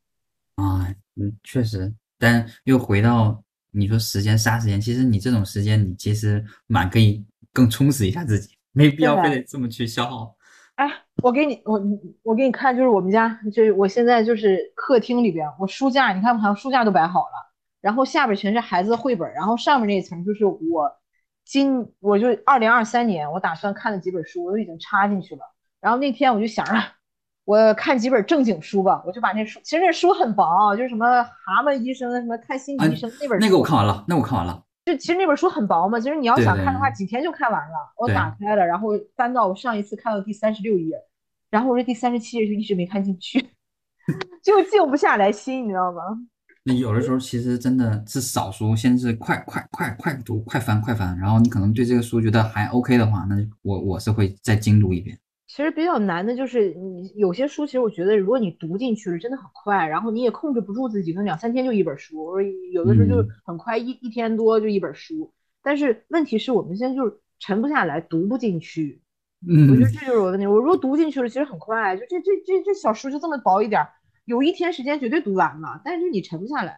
[1.16, 10.36] 嗯，确实，但又回到你说时间杀时间，其实你这种时间，你其实蛮可以更充实一下自己，没必要非得这么去消耗。
[10.76, 10.90] 哎，
[11.22, 11.80] 我给你，我
[12.22, 20.90] 我给你看，就是我们家，就是我现在就是客厅里边，我书架，你看，好像书架都摆好了，然后下边全是孩子的绘本，然后上面那一层就是我
[21.44, 25.42] 今，我就二零二三年我打算看的几本书，我都已经插进去了。
[25.80, 26.72] 然后那天我就想着，
[27.44, 34.62] 我看几本正经书吧，我就把那书，其实那书很薄，就是什么蛤蟆医生什么看心理医生那本那个我看完了，那我看完了。
[34.86, 37.74] 就其实那本书很薄嘛，其实你要想看的话，几天就看完了。
[37.96, 40.94] 我打开了，然后翻到我上一次看到第三十六页，
[41.50, 43.40] 然后我这第三十七页就一直没看进去，
[44.44, 46.02] 就静不下来心，你知道吗？
[46.64, 55.18] 那有的时候其实真的是少书，先是快快快快读，快翻快翻，然后你可能对这个书觉得还 OK 的话，那我我是会再精读一遍。
[55.54, 62.40] 其实比较难的就是你有些书，其实我觉得如果你读进去了，真的很快，然后你也控制不住自己，可能两三天就一本书，
[62.72, 65.32] 有的时候就很快一一天多就一本书。
[65.62, 69.00] 但是问题是我们现在就是沉不下来，读不进去。
[69.48, 70.46] 嗯，我觉得这就是我的问题。
[70.48, 73.80] 我如果读进去了，其实很快，就这这这这小书就这么薄一点，
[74.24, 76.76] 有一天时间绝对读完了，但是你沉不下来。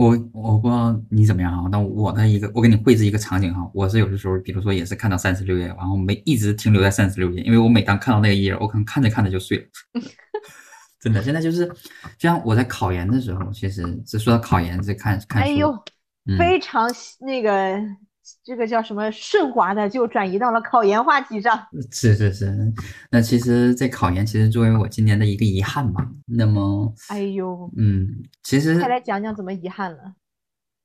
[0.00, 9.64] 我我不知道你怎么样啊，但我的一个，我给你绘制一个场景哈，我是有的时候，比如说也是看到三十六页，然后没一直停留在三十六页，因为我每当看到那个页，我可能看着看着就睡了。
[10.98, 11.74] 真的，现在就是，就
[12.30, 15.84] 像我在考研的时候，其实这说到考研，这看看书，哎呦，
[16.38, 17.78] 非常那个。
[18.44, 21.58] 这个叫什么顺滑的，就转移到了考研话题上。
[21.90, 22.72] 是是是，
[23.10, 26.06] 那其实这考研其实作为我今年的一个遗憾吧。
[26.26, 28.06] 那么，哎呦，嗯，
[28.42, 29.98] 其实再来讲讲怎么遗憾了。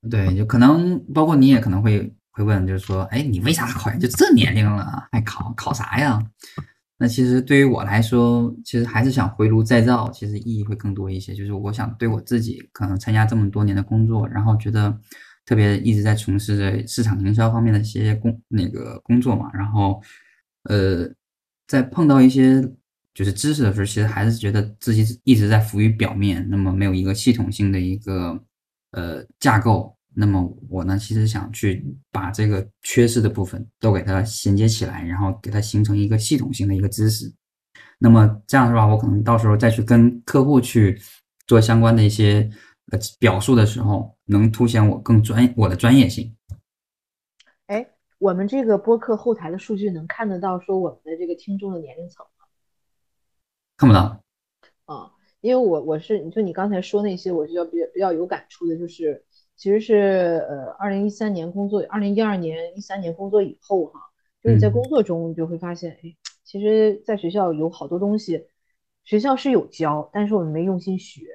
[0.09, 3.99] 对，就可能包括你也可能会会问，就是说，哎，你为啥考研？
[3.99, 6.19] 就这年龄了还考考啥呀？
[6.97, 11.35] 那其实对于我来说，其实还是想回炉再造，其实意义会更多一些。
[11.35, 14.97] 就是我想对我自己，可能参加这么多年的工作，然后觉得。
[15.45, 20.01] 特别一直在从事着市场营销方面的一些工那个工作嘛，然后，
[20.63, 21.07] 呃，
[21.67, 22.59] 在碰到一些
[23.13, 28.43] 就是知识的时候，其实还是觉得自己一直在浮于表面，那么没有一个系统性的一个
[28.91, 29.95] 呃架构。
[30.15, 37.31] 那么我呢，其实想去把这个缺失的部分都给它衔接起来，然后给它形成一个系统性的一个知识。
[37.99, 38.87] 那么这样的话？
[38.87, 40.99] 我可能到时候再去跟客户去
[41.45, 42.49] 做相关的一些。
[42.91, 46.35] 呃，表述的时候能凸显我更专我的专业性。
[47.65, 52.45] 哎，我们这个播客后台的数据能看得到说我们的这个听众的年龄层吗？
[53.75, 54.21] 看不到。
[54.85, 63.99] 啊，因为我我是就你刚才说那些，我就要比较比较有感触的，就是其实是呃，二零一三年工作，二零一二年、一三年工作以后哈，
[64.43, 68.45] 就是在工作中你就会发现，哎，其实在学校有好多东西，
[69.03, 71.25] 学校是有教，但是我们没用心学。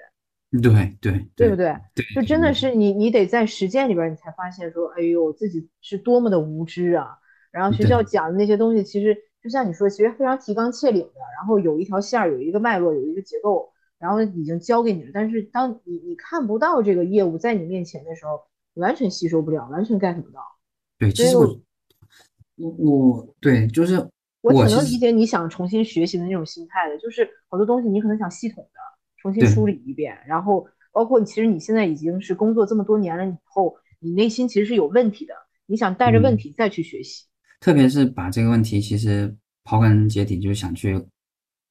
[0.51, 1.77] 对对对不对？
[1.95, 7.17] 对，就真的是你，你得在实践里边，你才发现说，哎呦，自己是多么的无知啊！
[7.53, 15.11] 然后学校讲的那些东西，其实就像你说，其实非常提纲挈领的，然后有一条线儿，有一个脉络，有一个结构，然后已经教给你了。
[15.15, 18.41] 但是当你你看不到这个业务在你面前的时候，
[18.75, 20.41] 完全吸收不了，完全 get 不到。
[20.99, 21.61] 对，其实我
[22.57, 24.05] 我我对，就是
[24.41, 28.81] 我挺能理解你想重新学习的那种心态的，就是好多东西你可能想系统的。
[29.21, 35.35] 重新梳理一遍，然后包括其实你现在已经是工作这么多年了以后，你内心其实是有问题的，
[35.67, 37.27] 你想带着问题再去学习，
[37.61, 41.01] 特别是把这个问题其实刨根结底，就是想去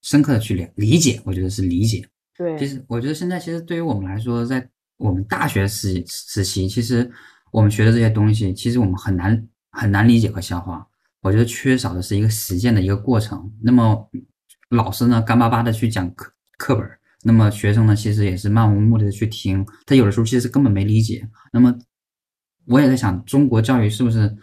[0.01, 2.07] 深刻的去理理解，我觉得是理解。
[2.37, 7.09] 对，其实我觉得现在其实对于我们来说，在我们大学时时期，其实
[7.51, 10.87] 我们学的这些东西，其实我们很难很难理解和消化。
[11.21, 13.51] 我觉得缺少的是一个实践的一个过程。
[13.61, 14.09] 那么
[14.69, 16.87] 老师呢，干巴巴的去讲课课本。
[17.21, 21.27] 那么学生呢，其实也是漫无目的的去听，他有的时候其实根本没理解。
[21.51, 21.77] 那么
[22.65, 24.37] 我也在想，中国教育是不是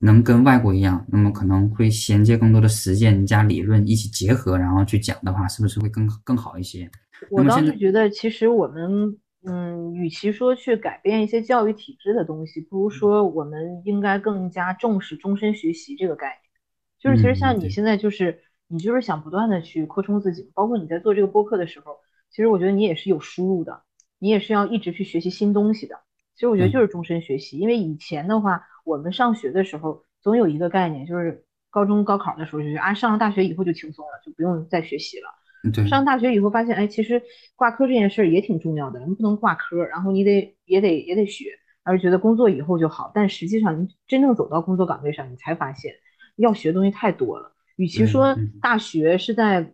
[0.00, 1.06] 能跟外国一样？
[1.08, 6.90] 那么可能会衔接更多的实践加理论一起结合，然后去讲的话，是不是会更更好一些？
[7.30, 16.40] 我倒是觉得，其实我们，嗯，与其说去改变一些教育体制的东西，不如说我们应该更加重视终身学习这个概念。
[17.00, 18.43] 就是其实像你现在就是。
[18.68, 21.96] 你就是想不断的去扩充自己，包括你在做这个播客的时候，
[22.30, 23.82] 其实我觉得你也是有输入的，
[24.18, 25.96] 你也是要一直去学习新东西的。
[26.34, 35.28] 其实我觉得就是终身学习，因为以前的话，我们上学的时候总有一个概念，就是高中高考的时候就是啊，上了大学以后就轻松了，就不用再学习了。
[35.72, 35.86] 对。
[35.86, 37.22] 上大学以后发现，哎，其实
[37.54, 41.46] 挂科这件事儿也挺重要的，你不能挂科，然后你得也得也得学，
[41.84, 43.12] 而觉得工作以后就好。
[43.14, 45.94] 但实际上，你真正走到工作岗位上，你才发现
[46.36, 47.53] 要学的东西太多了。
[47.76, 49.72] 与其说大学是在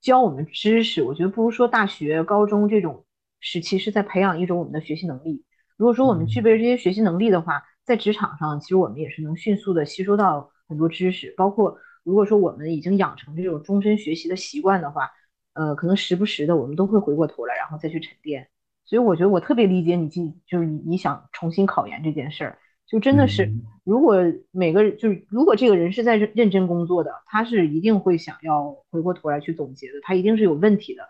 [0.00, 3.04] 教我们知识，我觉得不如说大学、高中这种
[3.40, 5.44] 时期是在培养一种我们的学习能力。
[5.76, 11.32] 如果说我们具备这些学习能力的话，在职场上，其实我们也是能迅速的吸收到很多知识。
[11.36, 15.10] 包括如果说我们已经养成这种终身学习的习惯的话，
[15.54, 18.48] 呃，可能时不时的我们都会回过头来，然后再去沉淀。
[18.84, 22.58] 所以我觉得我特别理解你，进就是你你想重新考研这件事儿。
[22.92, 24.16] 就真的是，嗯如果
[24.52, 31.02] 每个人就是如果这个人是在认认真工作的，他是一定会想要回过头来去总结的，他一定是有问题的。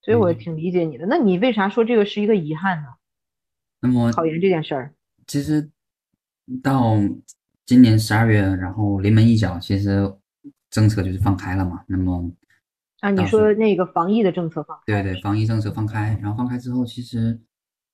[0.00, 1.04] 所以我嗯挺理解你的。
[1.06, 2.86] 那你为啥说这个是一个遗憾呢？
[3.80, 4.94] 那么考研这件事儿，
[5.26, 5.68] 其实
[6.62, 6.96] 到
[7.66, 10.10] 今年十二月，然后临门一脚，其实
[10.70, 11.84] 政策就是放开了嘛。
[11.88, 12.32] 那么
[13.00, 17.38] 啊，你说那个防疫的政策放开，对对，防疫政策放开，然后放开之后，其实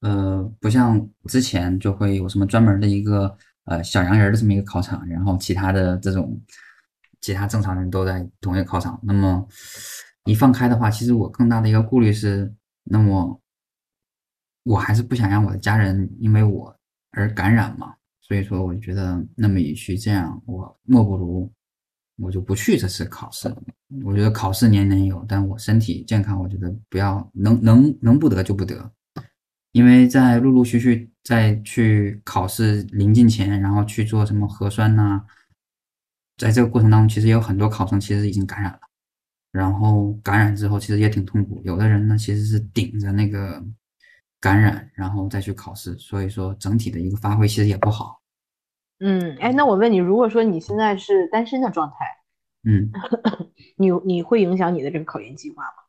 [0.00, 6.40] 呃不像之前就会有什么专门的一个呃小洋人的这么一个考场，然后其他的这种
[7.20, 9.00] 其他正常人都在同一个考场。
[9.02, 9.46] 那么
[10.24, 12.52] 一放开的话，其实我更大的一个顾虑是，
[12.84, 13.40] 那么
[14.64, 16.76] 我还是不想让我的家人因为我
[17.12, 17.94] 而感染嘛。
[18.20, 21.48] 所以说，我就觉得那么与其这样，我莫不如
[22.18, 23.54] 我就不去这次考试。
[24.04, 28.90] 我觉得考试年年有，但我身体健康，我觉得不要能能能不得就不得，
[29.76, 35.22] 因为在陆陆续续在去考试临近前，然后去做什么核酸呐、
[36.38, 38.80] 在这个过程当中，其实也有很多考生其实已经感染了，
[39.52, 43.62] 然后感染之后其实也挺痛苦，有的人呢其实是顶着那个
[44.40, 48.22] 感染，然后再去考试，所以说整体的一个发挥其实也不好。
[49.00, 51.96] 嗯，哎，那我问你，如果说你现在是单身的状态，
[52.64, 52.90] 嗯，
[53.76, 55.84] 你你会影响你的这个考研计划吗？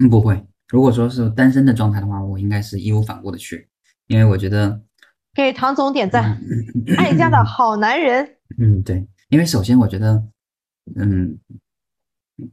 [0.00, 0.46] 嗯不会。
[0.68, 3.68] 如果说是单身的状态的话，我应该是义无反顾的去，
[4.06, 4.82] 因为我觉得，
[5.34, 6.40] 给唐总点赞，
[6.96, 8.36] 爱家的好男人。
[8.58, 10.22] 嗯，对，因为首先我觉得，
[10.96, 11.38] 嗯，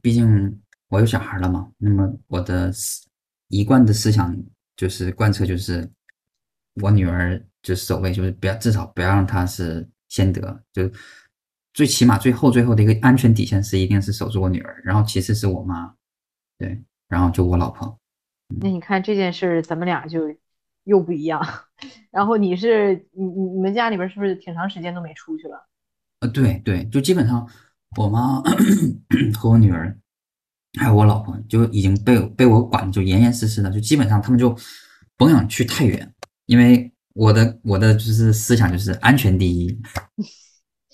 [0.00, 3.06] 毕竟我有小孩了嘛，那么我的思
[3.48, 4.36] 一贯的思想
[4.76, 5.88] 就是贯彻，就是
[6.82, 10.90] 我女儿就是首位，就是不要至少不要让她是先得，就
[11.74, 15.94] 最起码最后最后的一个安全底线是一定是守住我女儿，然后其次是我妈，
[16.58, 17.98] 对，然后就我老婆，
[18.60, 20.34] 那你看这件事儿，咱们俩就
[20.84, 21.40] 又不一样。
[22.10, 25.68] 然后你是你你你们家里边是不是挺长时间都没出去了？
[26.20, 27.48] 呃，对对，就基本上
[27.96, 28.42] 我妈
[29.38, 29.96] 和我女儿，
[30.78, 34.56] 还有我老婆，就已经被被我管的就严严实实的，就基本上他们就
[35.16, 36.14] 甭想去太远，
[36.46, 39.76] 因为我的我的就是思想就是安全第一。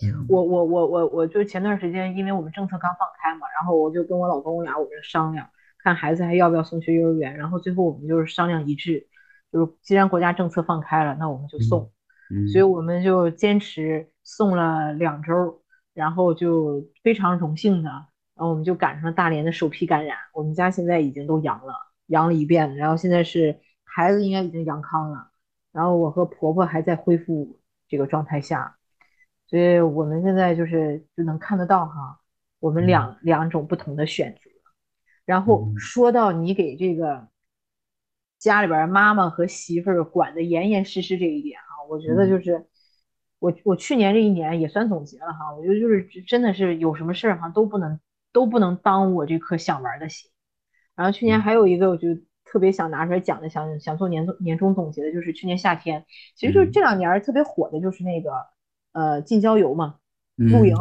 [0.00, 5.44] 嗯我我我我我就前段时间，因为我们政策刚放开嘛，然后我就跟我老公我俩我们商量，
[5.88, 9.06] 看孩子还要不要送去幼儿园，然后最后我们就是商量一致，
[9.50, 11.90] 就是既然国家政策放开了，那我们就送。
[12.30, 15.62] 嗯所以我们就坚持送了两周，
[15.94, 21.72] 然后就非常荣幸的，然后我们就赶上了大连的首批感染，我们家现在已经都阳了，
[22.08, 25.30] 阳了一遍，然后现在是孩子应该已经阳康了，
[25.72, 28.76] 然后我和婆婆还在恢复这个状态下，
[29.46, 32.20] 所以我们现在就是就能看得到哈，
[32.60, 34.50] 我们两两种不同的选择。
[35.28, 35.78] 然后嗯。
[35.78, 37.28] 说到你给这个
[38.38, 42.30] 家里边儿妈妈和媳妇儿管的严严实实这一点啊，我觉得嗯。
[42.30, 42.66] 就是
[43.38, 48.00] 我我去年这一年也算总结了哈，我觉得就是真的是有什么事儿哈都不能
[48.32, 50.30] 都不能耽误我这颗想玩儿的心。
[50.96, 51.42] 然后去年嗯。
[51.42, 52.08] 还有一个我就
[52.46, 56.72] 特别想拿出来讲的，想想做年终年终总结的，就是去年夏天，其实就是嗯。
[56.72, 58.30] 这两年特别火的就是那个
[58.92, 59.96] 呃近郊游嘛，
[60.38, 60.74] 嗯，露营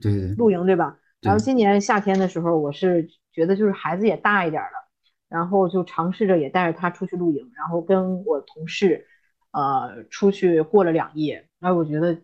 [0.00, 0.98] 对对对，露营对吧？
[1.20, 4.88] 然后今年夏天的时候，我是觉得就是孩子也大一点儿了，
[5.28, 9.06] 然后就尝试着也带着他出去露营，然后跟我同事
[9.52, 12.16] 呃出去过了两夜，然后我觉得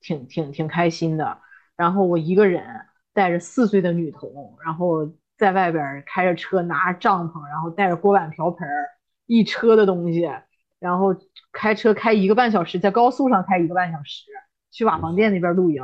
[0.00, 1.38] 挺挺挺开心的。
[1.76, 2.64] 然后我一个人
[3.12, 8.88] 带着四岁的女童，然后在外边儿开着车，拿着帐篷，然后带着锅碗瓢盆儿，
[9.26, 10.30] 一车的东西，
[10.78, 11.14] 然后
[11.50, 14.26] 开车开一个半小时，在高速上开一个半小时，
[14.70, 15.82] 去瓦房店那边露营，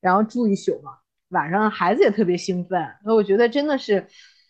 [0.00, 0.98] 然后住一宿嘛。
[1.32, 4.06] 晚上孩子也特别兴奋，所以我觉得真的是，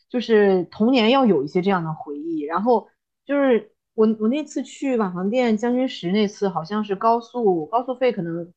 [0.08, 2.40] 就是童年要有一些这样的回忆。
[2.42, 2.88] 然后
[3.24, 8.52] 就是我我那次去瓦房店将军石那次，好像是高速高速费可能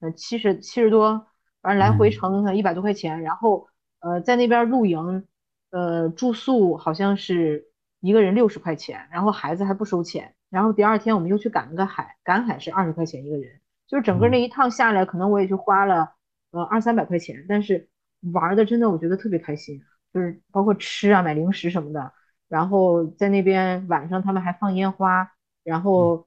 [0.00, 1.26] 呃七十七十多，
[1.60, 3.20] 反正来回嗯程一百多块钱。
[3.22, 3.68] 然后
[4.00, 5.26] 呃在那边露营，
[5.70, 7.68] 呃住宿好像是
[8.00, 10.34] 一个人六十块钱，然后孩子还不收钱。
[10.48, 16.15] 然后第二天我们又去赶了个海，赶海是二十块钱一个人，就是整个那一趟下来，可能我也就花了。
[16.52, 17.88] 呃，二三百块钱，但是
[18.32, 19.82] 玩的真的我觉得特别开心，
[20.12, 22.12] 就是包括吃啊、买零食什么的，
[22.48, 25.30] 然后在那边晚上他们还放烟花，
[25.64, 26.26] 然后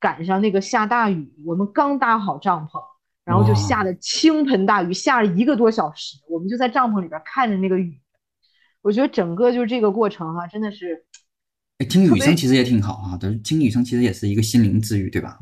[0.00, 2.80] 赶上那个下大雨，我们刚搭好帐篷，
[3.24, 8.00] 然后就下的倾盆大雨，下了一个多小时，我们就在帐篷里边看着那个雨，
[8.80, 11.04] 我觉得整个就是这个过程哈、真的是，
[11.78, 15.38] 哎，听雨声其实也挺好啊，对，听雨声其实也是一个心灵治愈，对吧？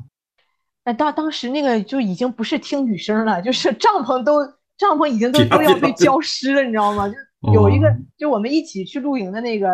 [0.86, 4.46] 哎，当当时那个就已经不是听雨声了，就是帐篷都
[4.78, 7.08] 帐篷已经都都要被浇湿了，你知道吗？
[7.08, 9.68] 就有一个哦，就我们一起去露营的那个，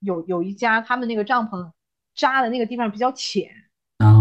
[0.00, 1.70] 有有一家他们那个帐篷
[2.14, 3.48] 扎的那个地方比较浅，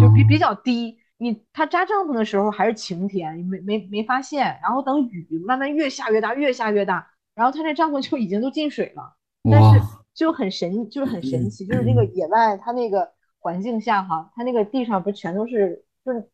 [0.01, 9.13] 就比比哦较低，你他扎帐篷的时候还是晴天，你没没没发现，然后等雨慢慢越下越大，越下越大，然后他那帐篷就已经都进水了，
[9.51, 9.81] 但是，
[10.13, 13.09] 就很神，就是很神奇，就是那个野外他那个
[13.39, 16.30] 环境下哈，他那个地上不全都是就是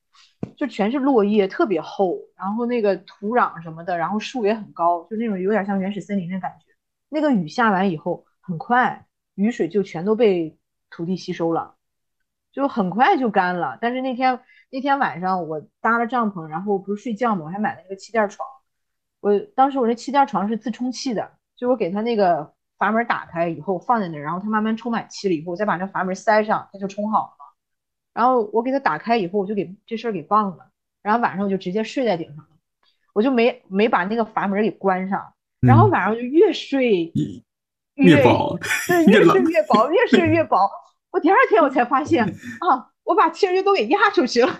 [0.56, 6.74] 就全是落叶，特别厚，然后那个土壤什么的，然后树也很高，就那种有点像原始森林的感觉。
[7.10, 9.06] 那个雨下完以后，很快
[9.36, 10.58] 雨水就全都被
[10.90, 11.76] 土地吸收了，
[12.52, 13.78] 就很快就干了。
[13.82, 18.48] 但是那天那天晚上我搭了帐篷，然后不是睡觉嘛，我还买了那个气垫床。
[19.20, 27.35] 我当时我那气垫床是自充气的，就我给它那个阀门打开以后放在那儿，然后它慢慢充满气了以后，我再把那阀门塞上，它就充好了。
[28.16, 30.70] 然后我给它打开以后，我就给这事儿给忘了，
[31.04, 32.50] 然后晚上我就直接睡在顶上了，
[33.14, 37.44] 我就没没把那个阀门给关上，然后晚上就越睡嗯
[37.96, 38.58] 越薄，
[38.88, 40.58] 对，越越睡越薄，越睡越薄。
[41.12, 44.60] 我第二天我才发现啊，我把气儿就都给压出去了。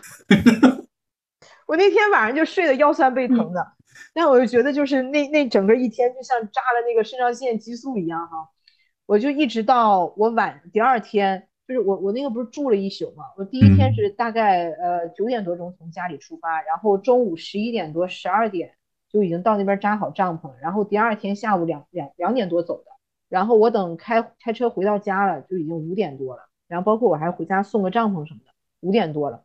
[1.68, 3.74] 我那天晚上就睡得腰酸背疼的，
[4.14, 8.50] 但我就觉得就是那那整个一天就像扎了那个肾上腺激素一样哈，
[9.06, 18.74] 我就一直到我晚第二天，就是我我那个不是住了一宿嘛，我第一天嗯是大概呃九点多钟从家里出发，然后中午十一点多十二点
[19.10, 22.92] 就已经到那边扎好帐篷，然后第二天下午两两两点多走的。
[23.28, 26.44] 然后我等开开车回到家了，就已经五点多了。
[26.68, 28.52] 然后包括我还回家送个帐篷什么的，
[28.82, 29.44] 五点多了。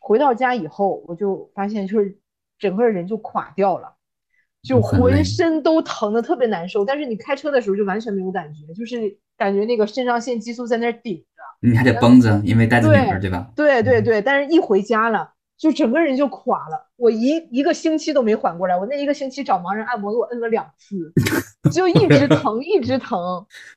[0.00, 2.18] 回到家以后，我就发现就是
[2.58, 3.96] 整个人就垮掉了，
[4.62, 6.84] 就浑身都疼的特别难受。
[6.84, 11.35] 但是你开车的时候就完全没有感觉，就是感觉那个肾上腺激素在那儿顶着。
[11.60, 13.50] 你还得绷着，因为带着女儿，对吧？
[13.56, 16.86] 对对对，但是一回家了，就整个人就垮了。
[16.96, 21.12] 我一一个星期都没缓过来，我那一个星期找盲人按摩，给我摁了两次，
[21.70, 23.18] 就一直疼，一直疼。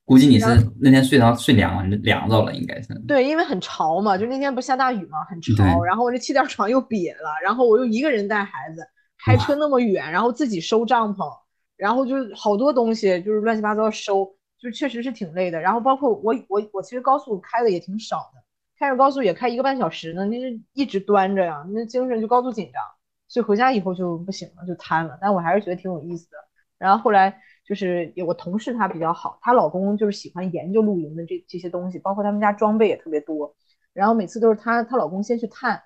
[0.05, 0.45] 估计你是
[0.79, 2.93] 那天睡着睡凉了，凉着了，应该是。
[3.07, 5.83] 对，因为很潮嘛，就那天不下大雨嘛，很潮。
[5.83, 8.81] 然后我这气垫床又瘪了，然后我又一个人带孩子，
[9.25, 11.29] 开车那么远，然后自己收帐篷，
[11.75, 14.25] 然后就好多东西就是乱七八糟收，
[14.59, 15.59] 就确实是挺累的。
[15.59, 18.43] 然后包括我我我其实高速开的也挺少的，
[18.77, 22.83] 开着高速也开一个半小时呢，那就一直端着呀，那精神就高度紧张，
[23.27, 25.17] 所以回家以后就不行了，就瘫了。
[25.21, 26.37] 但我还是觉得挺有意思的。
[26.77, 33.53] 然后后来就是有个同事，她比较好，她老公就是喜欢研究露营的这这些东西，包括他们家装备也特别多。
[33.93, 35.83] 然后每次都是她她老公先去探，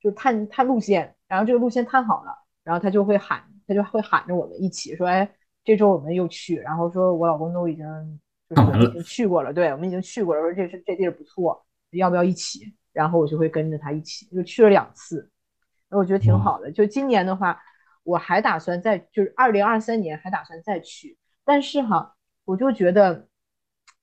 [0.00, 5.30] 就是探探路线，然后这个路线探好了，然后他就会喊，他就会喊着我们一起说，哎，
[5.64, 7.84] 这周我们又去，然后说我老公都已经
[8.48, 12.74] 就是已经去过了，对我们已经去过了，说这是这地儿不错，要不要一起？
[12.92, 15.28] 然后我就会跟着他一起，就去了两次，
[15.90, 16.70] 我觉得挺好的。
[16.70, 17.60] 就今年的话，
[18.04, 23.26] 我还打算再，就是二零二三年还打算再去，但是哈，我就觉得，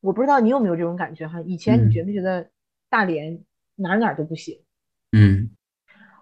[0.01, 2.49] 我不知道你有没有这种感觉哈，以前嗯你觉没觉得
[2.89, 3.45] 大连
[3.75, 4.61] 哪儿哪儿都不行？
[5.13, 5.51] 嗯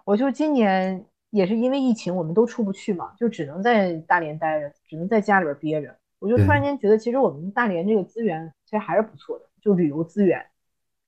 [0.04, 5.96] 我就今年也是因为疫情，我们都出不去嘛，就只能在大连待着，只能在家里边憋着。
[6.18, 10.44] 我就突然间觉得，其实我们大连这个资源其实还是不错的，就旅游资源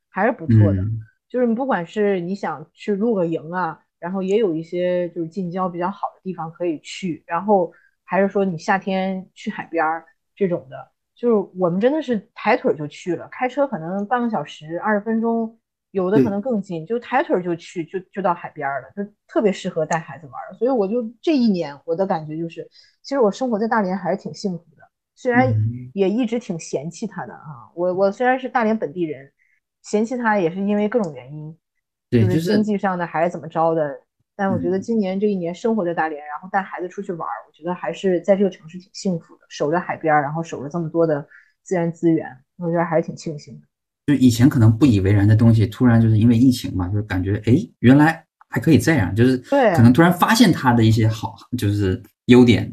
[0.08, 0.80] 还是不错的。
[0.82, 1.00] 嗯
[1.32, 7.72] 就是你不管是你想去露个营啊，然后也有一些就是近郊比较好的地方可以去，然后
[8.04, 10.04] 还是说你夏天去海边儿
[10.36, 15.58] 这种的，就是我们真的是抬腿就去了，开车可能半个小时、二十分钟，
[15.92, 20.52] 有的可能更近，就抬腿就去，就就到海边儿了，就特别适合带孩子玩儿。
[20.54, 22.68] 所以我就这一年我的感觉就是，
[23.02, 24.82] 其实我生活在大连还是挺幸福的，
[25.14, 27.70] 虽然嗯也一直挺嫌弃他的啊。
[27.74, 29.30] 我我虽然是大连本地人，
[29.82, 31.56] 嫌弃他也是因为各种原因，
[32.10, 34.00] 对，就就是是经济上的还是怎么着的。
[34.34, 41.28] 但我觉得嗯今年这一年生活在大连，然后带孩子出去玩儿，我觉得还是在这个城市挺幸福的，守着海边儿，然后守着这么多的
[41.62, 42.26] 自然资源，
[42.56, 43.66] 我觉得还是挺庆幸的。
[44.06, 52.72] 就以前可能不以为然的东西，突然就是因为疫情嘛，就是感觉哎，原来还可以这样，就是对可能突然发现它的一些好，就是优点。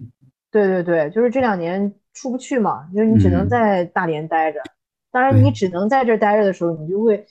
[0.52, 4.60] 对对对，就是这两年出不去嘛，就是你只能嗯在大连待着。
[5.12, 7.26] 当然，你只能在这儿待着的时候，你就会，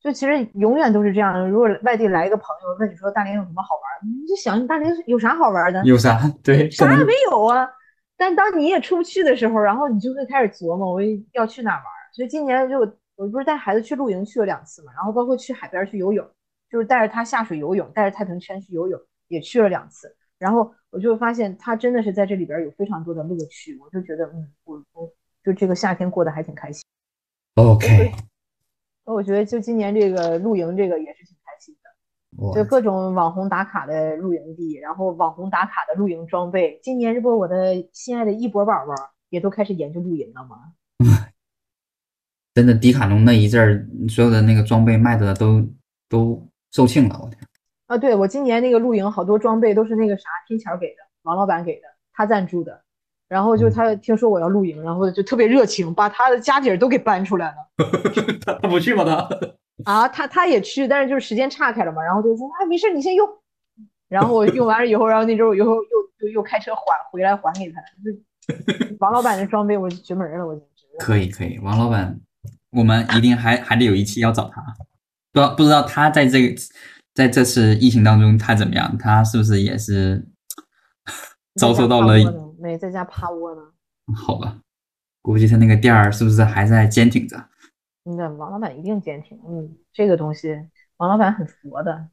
[0.00, 1.48] 就其实永远都是这样的。
[1.48, 5.82] 如果外地来一个朋友问你说大连有什么好玩儿，你就想大连有啥好玩儿的？
[5.84, 6.20] 有啥？
[6.42, 7.68] 对，啥也没有啊。
[8.16, 11.00] 但当你也出不去的时候，然后你就会开始琢磨我
[11.32, 11.98] 要去哪玩儿。
[12.12, 12.84] 所以今年就
[13.18, 16.24] 我不是带孩子去露营去了两次嘛，然后包括去海边儿去游泳，
[16.70, 20.16] 就是带着他下水游泳，带着太平圈去游泳，也去了两次。
[20.38, 25.12] 然后我就发现他真的是在这里边儿有非常多的乐趣，我就觉得嗯，我我
[25.42, 26.84] 就这个夏天过得还挺开心。
[27.56, 28.12] OK，
[29.04, 32.54] 我觉得就今年这个露营这个也是挺开心的。
[32.54, 36.78] 就各种网红打卡的露营地，然后网红打卡的露营装备。
[36.84, 38.94] 今年这不我的心爱的一博宝宝
[39.28, 40.72] 也都开始研究露营了吗？
[42.58, 45.64] 真的迪卡侬那一阵儿，所有的那个装备卖的都
[46.08, 47.38] 都售罄了，我天。
[47.86, 51.82] 啊，对我今年那个露营好多装备都是那个啥拼钱给的，王老板给的，
[52.12, 52.82] 他赞助的。
[53.28, 57.56] 然后就他听说我要露营，然后就特别热情，把他的家底儿都给搬出来了。
[58.44, 59.04] 他他不去吗？
[59.04, 59.28] 他
[59.86, 62.02] 啊，他他也去，但是就是时间岔开了嘛。
[62.02, 63.28] 然后就说啊，没事，你先用。
[64.08, 66.82] 然后我用完了以后，然后那周以后又又又开车还
[67.12, 67.80] 回来还给他。
[68.02, 68.10] 就
[68.98, 70.84] 王老板的装备，我绝门了，我简直。
[70.98, 72.18] 可以可以，王老板，
[72.70, 74.60] 我们一定还还得有一期要找他。
[75.32, 76.60] 不知道不知道他在这个
[77.14, 78.96] 在这次疫情当中他怎么样？
[78.98, 80.26] 他是不是也是
[81.54, 82.16] 遭受到了？
[82.60, 83.62] 没在家趴窝呢。
[84.14, 84.58] 好吧，
[85.22, 87.36] 估计他那个店儿是不是还在坚挺着？
[88.04, 89.38] 嗯，王老板一定坚挺。
[89.46, 90.58] 嗯，这个东西，
[90.96, 92.08] 王老板很佛的，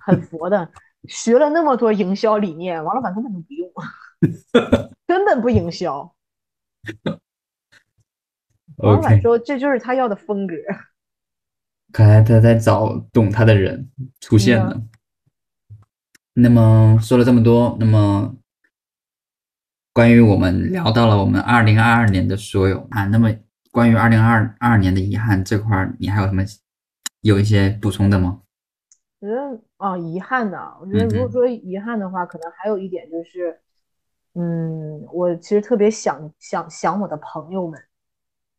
[0.00, 0.70] 很佛的。
[1.06, 3.70] 学了那么多营销理念，王老板根本就不用，
[5.06, 6.14] 根本不营销。
[8.76, 10.54] 王老板说：“这就是他要的风格。
[11.92, 13.88] ”看来他在找懂他的人
[14.20, 14.82] 出现了。
[16.32, 18.34] 那么说了这么多，那么
[19.92, 23.32] 关于我们聊到了我们二零二二年的所有啊，那么
[23.70, 26.42] 关于二零二二年的遗憾这块，你还有什么
[27.20, 28.40] 有一些补充的吗？
[29.20, 33.60] 我觉得啊，遗憾的，我觉得如果说遗憾的话，可能还有一点就是，
[34.34, 37.80] 嗯，我其实特别想想想我的朋友们。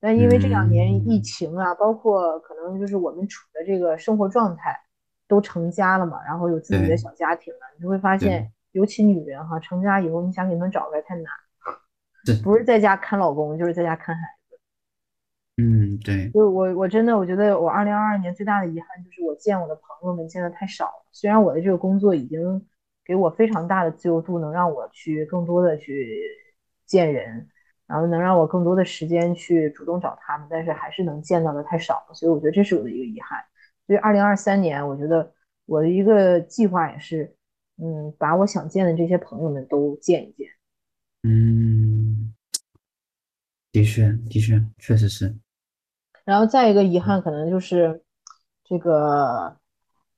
[0.05, 4.79] 但因为这两年疫情啊，包括可能就是我们处的这个生活状态
[5.27, 11.25] 都成家了嘛，然后有自己的小家庭了，你就会发现，尤其女人哈，成家以后你想给他们找个太难，
[12.43, 14.59] 不是在家看老公，就是在家看孩子。
[15.63, 16.29] 嗯，对。
[16.29, 21.05] 就我我真的我觉得我二零二二年最大的遗憾就是我见我的朋友们见的太少了。
[21.11, 22.63] 虽然我的这个工作已经
[23.03, 26.21] 给我非常大的自由度，能让我去更多的去
[26.85, 27.49] 见人。
[27.87, 33.39] 然后能让我更多的时间去主动找他们，但是还是能见到的太少了，所以我觉得这是我的一个遗憾。
[33.85, 35.31] 所以二零二三年，我觉得
[35.65, 37.35] 我的一个计划也是，
[37.77, 40.47] 嗯，把我想见的这些朋友们都见一见。
[41.23, 42.33] 嗯，
[43.71, 45.35] 的确，的确，确实是。
[46.23, 48.03] 然后再一个遗憾，可能就是
[48.63, 49.55] 这个，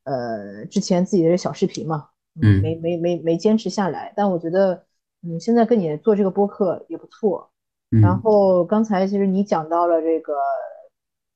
[0.03, 2.09] 呃，之前自己的小视频嘛，
[2.41, 4.13] 嗯，没没没没坚持下来。
[4.15, 4.85] 但我觉得，
[5.23, 7.51] 嗯，现在跟你做这个播客也不错。
[7.89, 10.33] 然后刚才其实你讲到了这个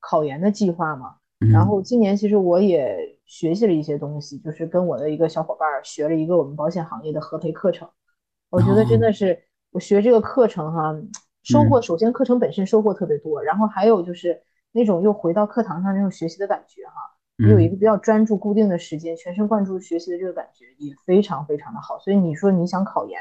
[0.00, 1.16] 考研的计划嘛，
[1.50, 2.94] 然后今年其实我也
[3.24, 7.88] 学习了一些东西，就是跟我的一个小伙伴学了一个我们保险行业的合培课程。
[8.50, 10.94] 我觉得真的是我学这个课程哈，
[11.42, 14.42] 收获首先课程本身收获特别多，然后还有就是
[14.72, 16.92] 那种又回到课堂上那种学习的感觉哈，
[17.38, 21.98] 你有一个比较专注固定的时间，全神贯注学习的这个感觉也非常非常的好。
[21.98, 23.18] 所以你说你想考研，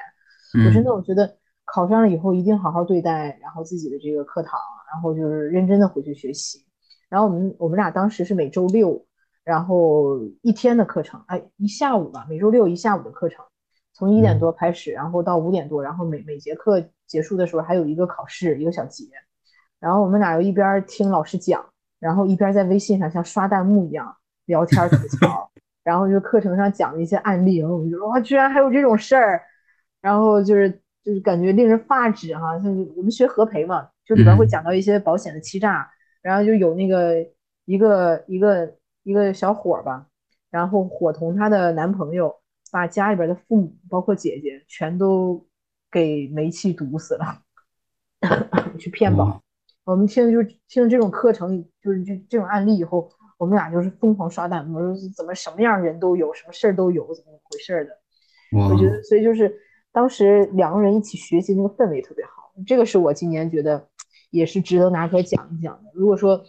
[0.67, 1.37] 我真的我觉得。
[1.73, 4.59] 考上了以后一定好好对待，然后自己的这个课堂，
[4.91, 6.59] 然后就是认真的回去学习。
[7.07, 9.05] 然后我们我们俩当时是每周六，
[9.45, 13.45] 然后一天的课程，哎，一下午吧，每周六一下午的课程，
[13.93, 19.05] 从一点多开始，然后到五点多，然后每每节课结束的时候还有一个考试，一个小结。
[19.79, 21.65] 然后我们俩又一边听老师讲，
[21.99, 24.13] 然后一边在微信上像刷弹幕一样
[24.45, 25.49] 聊天吐槽，
[25.85, 29.41] 然后就课程上讲的一些案例，然后我就说哇，居然还有这种事儿，
[30.01, 30.81] 然后就是。
[31.03, 35.89] 就是感觉令人发指哈，像我们学合培嘛，就里边会讲到一些保险的欺诈，
[36.21, 37.15] 然后就有那个
[37.65, 40.05] 一个一个一个小伙吧，
[40.51, 42.35] 然后伙同她的男朋友
[42.71, 45.43] 把家里边的父母，包括姐姐，全都
[45.91, 47.41] 给煤气毒死了，
[48.77, 49.41] 去骗保。
[49.83, 57.97] 我们听就听这种课程，就是就这种案例以后，我们俩就是疯狂刷弹幕，说怎么什么样人都有，什么事儿都有，怎么回事的？
[58.55, 59.51] 我觉得，所以就是。
[59.93, 63.87] 当时两个人一起学习，那个氛围特别好，这个是我今年觉得
[64.29, 65.91] 也是值得拿出来讲一讲的。
[65.93, 66.43] 如果说，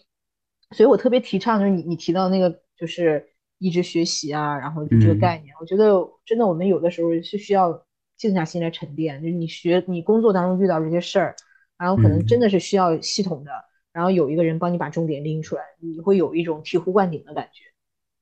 [0.70, 3.26] 所以我特别提倡，就是你你提到那个就是
[3.58, 5.92] 一直学习啊，然后这个概念，我觉得
[6.24, 7.84] 真的我们有的时候是需要
[8.16, 9.20] 静下心来沉淀。
[9.20, 11.34] 就是你学你工作当中遇到这些事儿，
[11.76, 13.50] 然后可能真的是需要系统的，
[13.92, 17.71] 然后有一个人帮你把重点拎出来，你会有一种醍醐灌顶的感觉。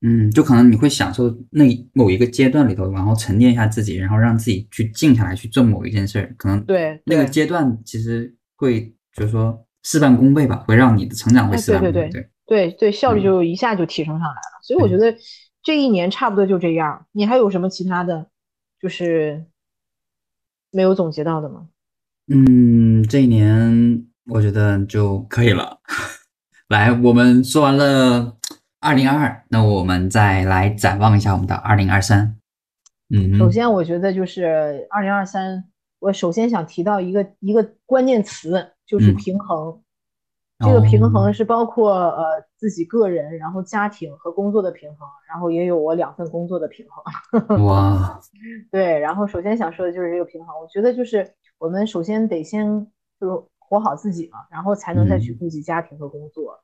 [0.03, 14.59] 嗯，就可能你会享受那某一个阶段里头，然后沉淀一下自己，然后让自己去静下来去做某一件事儿，可能对那个阶段其实会就是说事半功倍吧，会让你的成长会事半功倍，对对对，效率就一下就提升上来了。
[14.63, 15.15] 所以我觉得
[15.61, 17.05] 这一年差不多就这样。
[17.11, 18.25] 你还有什么其他的，
[18.81, 19.45] 就是
[20.71, 21.67] 没有总结到的吗？
[22.27, 25.79] 嗯，这一年我觉得就可以了。
[26.69, 28.37] 来，我们说完了。
[28.83, 32.35] 二零二二，那我们再来展望一下我们的二零二三。
[33.13, 35.63] 嗯，首先我觉得就是二零二三，
[35.99, 39.79] 我首先想提到一个一个关键词，就是平衡。
[40.57, 47.57] 这个平衡哦是包括呃自己个人，然后家庭和工作的平衡，然后也有我两份工作的平衡。
[47.65, 48.19] 哇，
[48.71, 52.87] 对，然后首先想说的就是这个平衡，我觉得就是我们首先得先
[53.19, 56.59] 就是活好自己嘛，然后才能再去嗯顾及家庭和工作。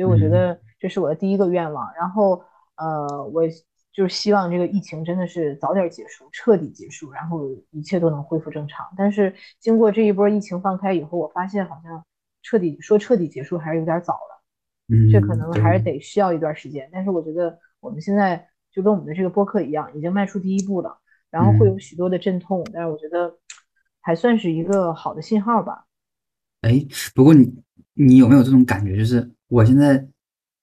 [0.00, 1.92] 所以我觉嗯得这是我的第一个愿望。
[1.94, 2.42] 然后
[2.76, 3.42] 呃，我
[3.92, 8.86] 就是希望这个疫情真的是早点结束，彻底结束，然后一切都能恢复正常。
[8.96, 12.02] 但是经过这一波疫情放开以后，我发现好像
[12.42, 14.42] 彻底说彻底结束还是有点早了。
[14.88, 16.88] 嗯，这可能还是得需要一段时间。
[16.90, 20.96] 但是我觉得我们现在就跟我们的这个播客一样，已经迈出第一步了，
[21.30, 23.36] 然后会有嗯许多的阵痛，但是我觉得
[24.00, 25.84] 还算是一个好的信号吧。
[26.62, 27.62] 哎，不过你
[27.94, 28.96] 你有没有这种感觉？
[28.96, 30.06] 就是我现在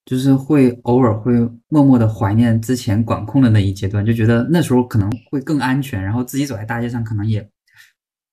[0.05, 1.33] 就是会偶尔会
[1.67, 7.47] 默默的怀念之前管控的那一阶段，就觉得那时候可能会更安全，然后自己走在大街上可能也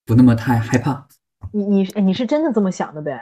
[0.07, 1.07] 不那么太害怕。
[1.53, 3.21] 你你哎你是真的这么想的呗？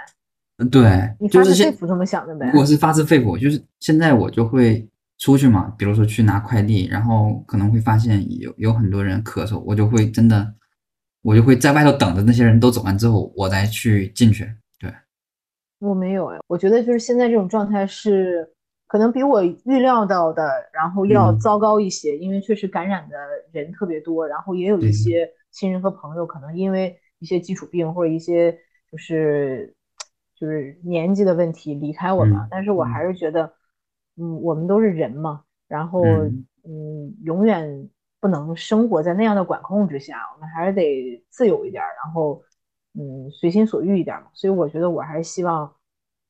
[0.59, 2.53] 嗯，对你，就是现发自肺腑这么想的呗？
[2.55, 4.87] 我是发自肺腑，就是现在我就会
[5.19, 10.55] 出去嘛，比如说去拿快递，然后可能会发现有有很多人咳嗽，我就会真的，
[11.23, 14.47] 我就会在外头等着那些人都走完之后，我再去进去。
[15.83, 18.49] 对，我没有哎，我觉得就是现在这种状态是
[18.87, 21.39] 可能比我预料到的，然后要嗯。
[21.41, 23.17] 糟糕一些，因为确实感染的
[23.53, 28.57] 人特别多，然后也有一些亲人和朋友可能因为一些基础病或者一些
[28.91, 29.75] 就是
[30.37, 32.87] 就是年纪的问题离开我们，嗯但是我嗯。
[32.93, 33.53] 还是觉得，
[34.17, 36.47] 嗯，我们都是人嘛，然后嗯。
[36.65, 37.89] 嗯，永远
[38.21, 42.41] 不能生活在那样的管控之下，我们还是得自由一点儿，然后
[42.95, 44.29] 嗯，随心所欲一点儿嘛。
[44.33, 45.73] 所以我觉得我还是希望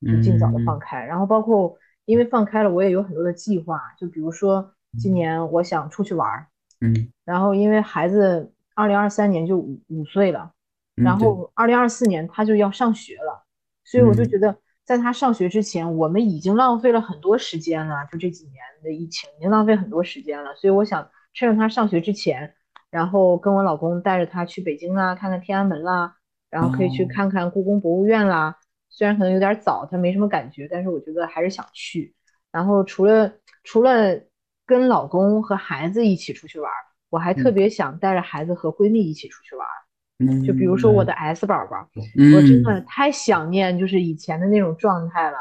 [0.01, 0.79] 就尽早的放嗯。
[0.79, 6.47] 开，然后包括因为放开了，我也有很多的计划，就比如说今年我想出去玩儿，
[6.81, 7.11] 嗯。
[7.25, 10.51] 然后因为孩子二零二三年就五五岁了，
[10.97, 11.51] 嗯，然后。
[11.55, 13.43] 二零二四年他就要上学了，
[13.83, 14.29] 所以我就嗯。
[14.29, 22.55] 觉得在他上学之前，我们已经浪费了很多时间了，就这几年的疫情已经浪费很多时间了，所以我想趁着他上学之前，
[22.89, 26.15] 然后跟我老公带着他去北京啊，看看天安门啦，
[26.53, 28.55] 然后可以去哦看看故宫博物院啦，
[28.89, 32.13] 虽然可能有点早，他没什么感觉，但是我觉得还是想去。
[32.51, 33.33] 然后除了
[33.63, 34.21] 除了
[34.67, 36.77] 跟老公和孩子一起出去玩儿，
[37.09, 39.73] 我还特嗯别想带着孩子和闺蜜一起出去玩儿。
[40.19, 41.89] 嗯，就比如说我的 S 宝宝，
[42.19, 45.37] 嗯，我真的太想念就是以前的那种状态了，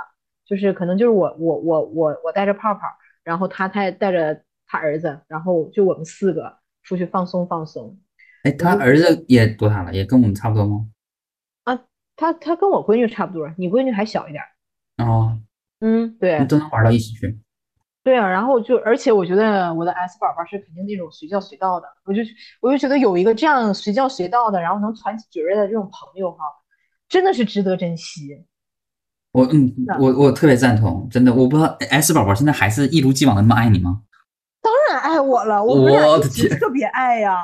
[0.46, 2.80] 就是可能就是我我我我我带着泡泡，
[3.22, 7.98] 然后他带带着他儿子，然后就我们四个出去放松放松。
[8.44, 9.92] 哎，他儿子也多大了？
[9.92, 10.86] 也跟我们差不多吗？
[12.22, 15.04] 他他跟我闺女差不多，你闺女还小一点儿。
[15.04, 15.36] 哦，
[15.80, 17.36] 嗯，对都能玩到一起去。
[18.04, 22.22] 对啊，然后就而且我觉得我的 S 宝宝是肯定那种随叫随到的，我就
[22.60, 26.44] 我就觉得有一个这样随叫随到的，然后能传起角儿的这种朋友哈，
[27.08, 28.44] 真的是值得珍惜。
[29.32, 34.02] 我嗯，我我特别赞同，真的，我不知道 S 宝宝现在还是一如既往的那么爱你吗？
[34.93, 37.38] 当然爱我了，我特别爱呀，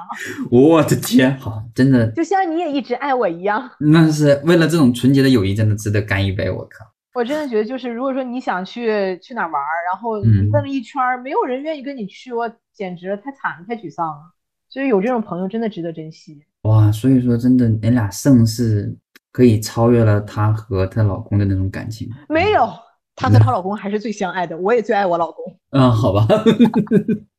[0.50, 3.70] 我的天，好，真的，就像你也一直爱我一样。
[3.80, 6.50] 那是为了这种纯洁的友谊，真的值得干一杯。
[6.50, 6.84] 我靠，
[7.14, 10.10] 我真的觉得，就是如果说你想去去哪儿玩儿，然后
[10.52, 14.20] 问了一圈儿，没有人愿意跟你去，我简直太惨了，太沮丧了。
[14.68, 16.38] 所以有这种朋友真的值得珍惜。
[16.64, 18.94] 哇，所以说真的，你俩胜是
[19.32, 22.10] 可以超越了她和她老公的那种感情。
[22.28, 22.68] 没有，
[23.16, 25.42] 她和她老公还是最相爱的，我也最爱我老公。
[25.70, 26.26] 嗯，好吧，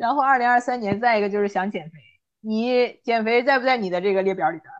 [0.00, 1.98] 然后二零二三年再一个就是想减肥，
[2.40, 4.72] 你减肥在不在你的这个列表里边？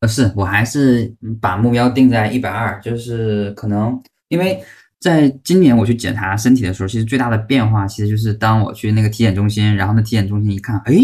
[0.00, 4.60] 呃，是我还是把目标定在一百二，就是可能因为
[5.00, 10.94] 在今年我去检查身体的时候，其实最大的变化其实就是当我去那个体检中心，然后那体检中心一看，哎，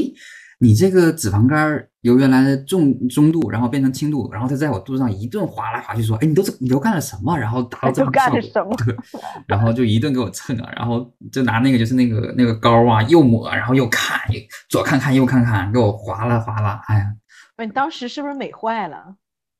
[0.58, 7.36] 你这个脂肪肝儿由原来的重中度，然后变成轻度，然后他在我肚子上一顿划来划去，说，哎，你都你都干了什么？
[7.36, 8.96] 然后达到这样的都干效果，了什么对，
[9.46, 14.20] 然后就一顿给我蹭啊，然后就拿那个就是那个那个膏啊，又抹，然后又看，
[14.68, 17.06] 左看看右看看，给我划拉划拉，哎呀。
[17.62, 19.16] 你当时是不是美坏了？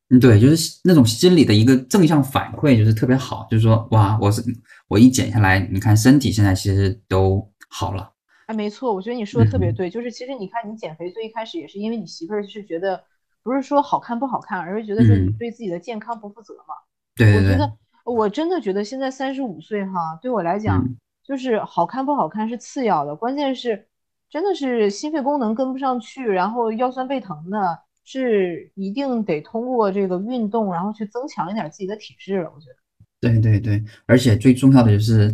[0.09, 4.43] 嗯，对，就是那种心理的一个正向反馈，就是特别好，就是说，哇，我是
[4.88, 8.11] 我一减下来，你看身体现在其实都好了，
[8.51, 13.01] 哎，没错，我觉得你说的特别嗯对，就是其实你看你减肥最一开始也是因为你媳妇儿是觉得
[13.44, 16.74] 不是说好看不好看，而是觉得说你嗯对自己的健康不负责嘛。
[17.14, 17.76] 对对对，我觉得
[18.12, 23.86] 我真的觉得现在三十五岁哈，对我来讲嗯就是好看不好看是次要的，关键是
[24.28, 32.51] 真的是心肺功能跟不上去，然后腰酸背疼的，是一定得通过这个运动，然后去增强一点自己的体质了。
[32.53, 32.76] 我觉得。
[33.20, 35.28] 对对对，而且最重要的就是，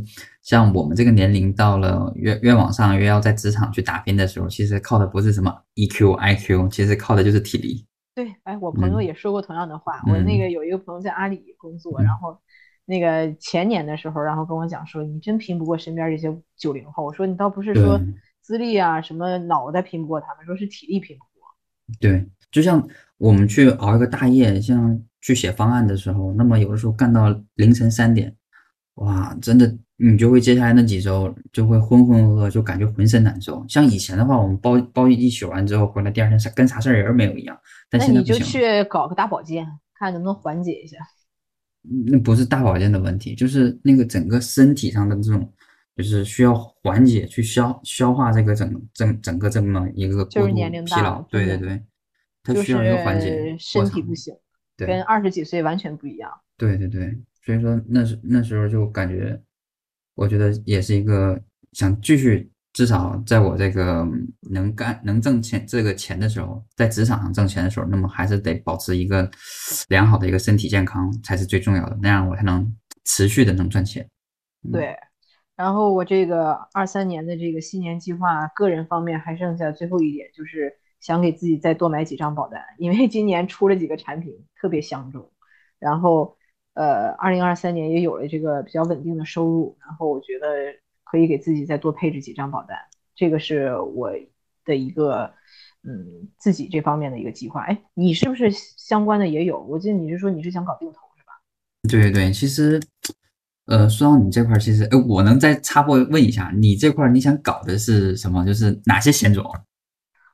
[0.47, 7.85] 像我们这个年龄到了越越往上，越要在职场去打拼的时候，其实靠的不是什么 EQ、IQ，其实靠的就是体力。
[8.15, 10.01] 对，哎，我朋友嗯也说过同样的话。
[10.07, 12.39] 我那嗯个有一个朋友在阿里工作，嗯然后
[12.85, 17.05] 那个前年的时候，然后跟我讲说，你真拼不过身边这些九零后。
[17.05, 18.01] 我说你倒不是说
[18.41, 21.49] 资历啊什么脑袋拼不过他们，说是体力拼不过。
[21.99, 22.87] 对，就像
[23.19, 28.33] 我们去熬一个大夜，像去写方案的时候，那么有的时候干到凌晨三点，
[28.95, 33.65] 哇，真的你就会接下来那几周就会浑浑噩噩，就感觉浑身难受。
[33.69, 38.61] 像以前的话，我们包包一宿完之后回来，第二天啥跟啥事儿也没有一样，但那你就现在不行。
[38.61, 40.97] 去搞个大保健，看能不能缓解一下。
[42.11, 45.51] 那不是大保健的问题，就是那个整个身体上的这种，
[45.97, 51.83] 就是需要缓解去消消化这个整整整个这么一个就是过度年龄大疲劳对对对，
[52.43, 54.35] 它需要一个缓解是身体不行，
[54.77, 56.31] 对跟二十几岁完全不一样。
[56.59, 59.41] 对对对，所以说那时那时候就感觉，
[60.17, 61.41] 我觉得也是一个
[61.73, 64.05] 想继续，至少在我这个
[64.51, 69.31] 能干能挣钱这个钱的时候，在职场上挣钱的时候，那么还是得保持一个
[69.89, 74.09] 良好的一个身体健康才是最重要的，那样我才能持续的能赚钱。
[74.73, 74.97] 对，
[75.55, 85.31] 然后我这个二三年的这个新年计划，个人方面还剩下最后一点，就是想给自己再多买几张保单，因为今年出了几个产品特别相中，
[85.79, 86.37] 然后
[86.77, 90.47] 呃，二零二三年也有了这个比较稳定的收入，然后我觉得
[91.05, 92.77] 可以给自己再多配置几张保单，
[93.15, 94.13] 这个是我
[94.65, 95.33] 的一个
[95.83, 97.63] 嗯自己这方面的一个计划。
[97.63, 99.59] 哎，你是不是相关的也有？
[99.63, 101.33] 我记得你是说你是想搞定投是吧？
[101.89, 102.79] 对对对，其实，
[103.67, 108.45] 呃，说到你这块儿，其实，呃，我能再插播问一下，你这块儿你想搞的是什么？
[108.45, 109.45] 就是哪些险种？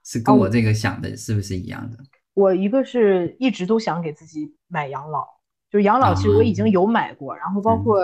[0.04, 1.98] 是跟哦我这个想的是不是一样的？
[2.34, 5.24] 我一个是一直都想给自己买养老，
[5.72, 7.98] 就是养老其实我已经有买过，然后包括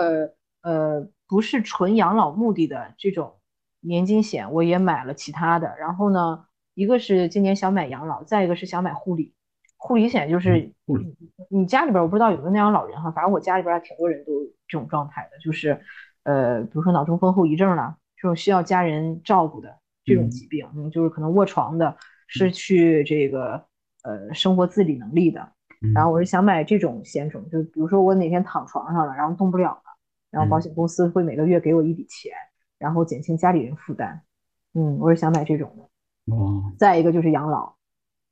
[0.63, 3.35] 呃不是纯养老目的的这种
[3.79, 9.35] 年金险我也买了其他的，然后呢，一个是今年想买养老，再一个是想买护理，
[9.77, 10.73] 护理险就是
[11.49, 15.79] 你家里边我不知道有没有那样老人哈，反正我家里边还挺多人都有这种状态的，就是
[16.23, 20.29] 呃比如说脑中风后遗症啦，这种需要家人照顾的这种嗯。
[20.31, 21.95] 疾病，嗯，就是可能卧床的，
[22.25, 23.63] 失去这个
[24.01, 25.51] 呃生活自理能力的。
[25.81, 29.83] 嗯然后我是想买这种险种，就比如说我哪天躺床上了，然后动不了了，
[30.29, 32.33] 然后保嗯险公司会每个月给我一笔钱，
[32.77, 34.21] 然后减轻家里人负担。
[34.73, 36.35] 嗯，我是想买这种的。
[36.35, 37.73] 哦，再一个就是养老，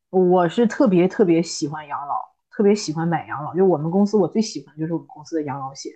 [0.09, 2.15] 我是特别特别喜欢养老，
[2.51, 3.55] 特别喜欢买养老。
[3.55, 5.91] 就我们公司，我最喜欢的就是我们公司的养老险。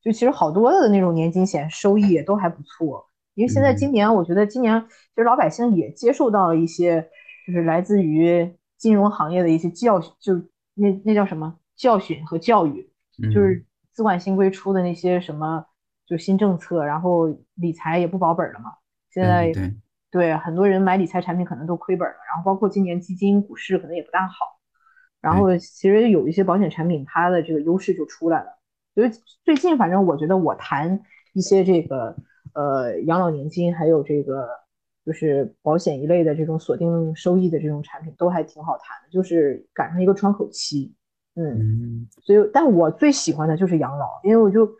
[0.00, 7.08] 就其实好多的那种年金险收益也都还不错，因为现在嗯今年我觉得今年其实老百姓也接受到了一些，
[7.46, 10.34] 就是来自于金融行业的一些教训，就
[10.74, 12.90] 那那叫什么教训和教育，
[13.32, 15.64] 就是嗯资管新规出的那些什么
[16.06, 18.72] 就新政策，然后理财也不保本了嘛。
[19.10, 19.52] 现在
[20.10, 24.34] 对很多人买理财产品可能都亏本了，然后包括今年基金、股市可能也不大好。
[25.20, 28.58] 然后其实有一些保险产品，它的这个优势就出来了。
[28.94, 29.10] 所以
[29.44, 31.00] 最近反正我觉得我谈
[31.32, 32.16] 一些这个
[32.54, 34.48] 呃养老年金，还有这个
[35.04, 40.94] 就是保险一类的这种锁定收益的这种产品，都还挺好谈的，就是赶上一个窗口期。
[41.34, 44.70] 嗯，嗯所以但我最喜欢的就是养老，因为我就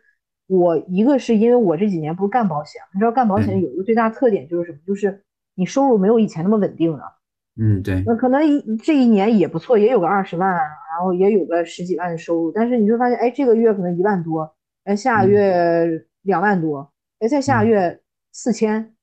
[0.48, 4.78] 我一个是因为我这几年不是干保险，你知道干保险嗯有一个最大特点就是什么？
[4.86, 5.22] 就是
[5.54, 7.04] 你收入没有以前那么稳定了。
[7.60, 14.54] 嗯对，那可能一这一年也不错，也有个二十万，然后也有个十几万的收入，但是你就发现，哎，这个月可能一万多，
[14.84, 18.00] 哎，下个嗯月两万多，哎，再下个嗯月
[18.32, 18.94] 四千，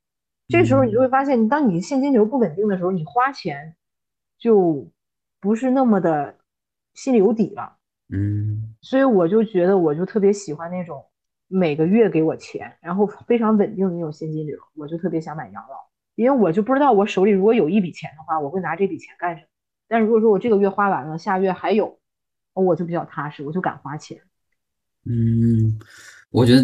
[0.50, 3.76] 这时候你就嗯会发现，当你现金流不稳定的时候，你花钱
[4.38, 4.86] 就
[5.40, 6.36] 不是那么的
[6.94, 7.78] 心里有底了。
[8.12, 11.06] 嗯所以我就觉得，我就特别喜欢那种
[11.48, 15.76] 每个月给我钱，然后非常稳定的那种现金流，我就特别想买养老，
[16.16, 19.48] 因为我就不知道我手里如果有一笔钱的话，我会拿这笔钱干什么。
[19.88, 22.00] 但是如果说我这个月花完了，下月还有，
[22.54, 24.22] 我就比较踏实，我就敢花钱。
[25.06, 25.80] 嗯，
[26.32, 26.62] 我觉得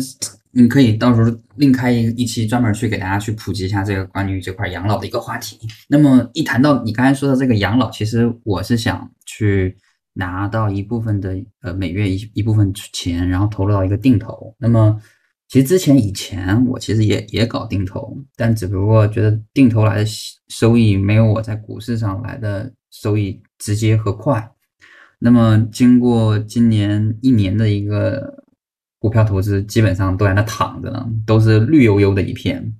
[0.51, 5.59] 你可以到时候另开一一期专门去给大家去普及一下这个关于这块养老的一个话题。
[5.89, 9.75] 那么一谈到你刚才说的这个养老，其实我是想去
[10.13, 14.55] 拿到一部分的呃每月一一部分钱，然后投入到一个定投。
[14.59, 14.97] 那么
[15.49, 20.05] 其实之前以前我其实也也搞定投，但只不过觉得定投来的
[20.47, 24.51] 收益没有我在股市上来的收益直接和快。
[25.19, 28.44] 那么经过今年一年的一个
[29.05, 32.73] 股票投资，基本上都在那躺着呢，都是绿油油的一片。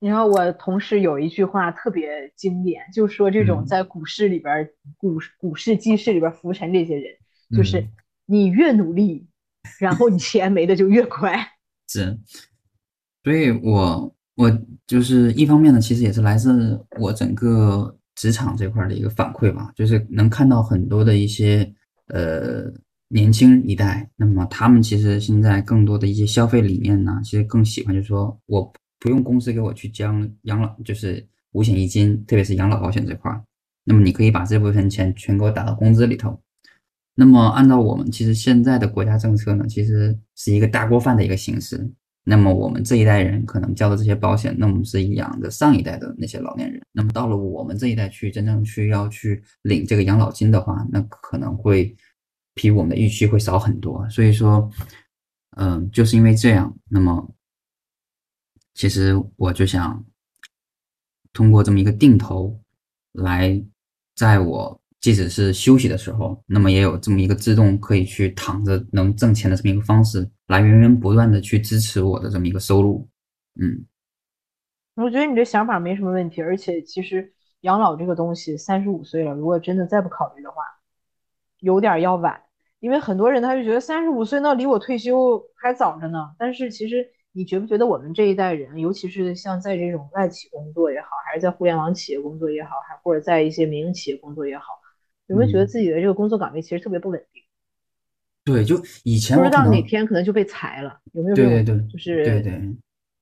[0.00, 7.04] 你知道我同事有一句话特别经典，就说这种嗯在股市里边儿、股股市、基市里边浮沉这些人，
[7.54, 7.88] 就是嗯
[8.24, 9.26] 你越努力，
[9.78, 11.36] 然后你钱没的就越快。
[11.86, 12.18] 是，
[13.22, 21.70] 所以我我就是一方面呢，其实也是来自我整个职场这块的一个反馈吧，就是能看到很多的一些
[22.06, 22.72] 呃
[23.08, 33.42] 年轻一代，那么他们其实现在更多的一些消费理念呢，其实更喜欢就是说我不用公司给我去交养老，就是五险一金，特别是养老保险这块儿，
[33.84, 36.38] 那么你可以把这部分钱全给我打到工资里头。
[37.14, 41.90] 那么按照我们其实现在的国家政策呢，其实是一个大锅饭的一个形式。
[42.24, 46.78] 那么我们这一代人可能交的这些保险，那我们是养着上一代的那些老年人。
[46.92, 51.96] 那么到了我们这一代去真正去要去领这个养老金的话，那可能会
[52.58, 54.04] 比我们的预期会少很多。
[54.10, 54.68] 所以说，
[55.56, 57.32] 嗯，就是因为这样，那么
[58.74, 60.04] 其实我就想
[61.32, 62.60] 通过这么一个定投
[63.12, 63.64] 来，
[64.16, 64.80] 在我。
[65.00, 73.08] 即使是休息的时候，那么也有这么一个自动可以去躺着能挣钱的这么一个方式，来源源不断的去支持我的这么一个收入。
[73.60, 73.86] 嗯，
[74.96, 80.64] 我觉得你这想法没什么问题，而且其实养老这个东西，三十五岁了，如果真的再不考虑的话，
[81.60, 82.42] 有点要晚。
[82.80, 86.30] 因为很多人他就觉得三十五岁那离我退休还早着呢。
[86.38, 94.64] 但是其实你觉不觉得我们这一代人，尤其是像在这种外企工作也好，还是在互联网企业工作也好，还或者在一些民营企业工作也好，
[95.26, 97.42] 有没有觉得自己的这个工作岗位其实特别不稳定？
[98.44, 101.52] 对，就以前不知道哪天可能就被裁了，有没有这种？
[101.52, 102.76] 对对对，就是对对，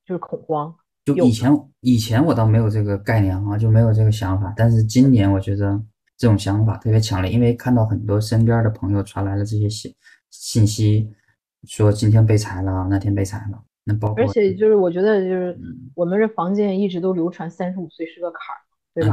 [0.06, 0.74] 就是恐慌。
[1.04, 1.50] 就以前
[1.80, 4.52] 以前我倒没有这个概念啊，就没有这个想法。
[4.56, 5.80] 但是今年我觉得
[6.16, 9.94] 这种想法特别强烈，因为看到很多身边的朋友传来了这些信
[10.30, 11.12] 信息，
[11.64, 13.62] 说今天被裁了，那天被裁了。
[13.84, 15.58] 那包括而且就是我觉得就是
[15.94, 18.60] 我们这房间一直都流传三十五岁是个坎儿，
[18.94, 19.12] 对吧？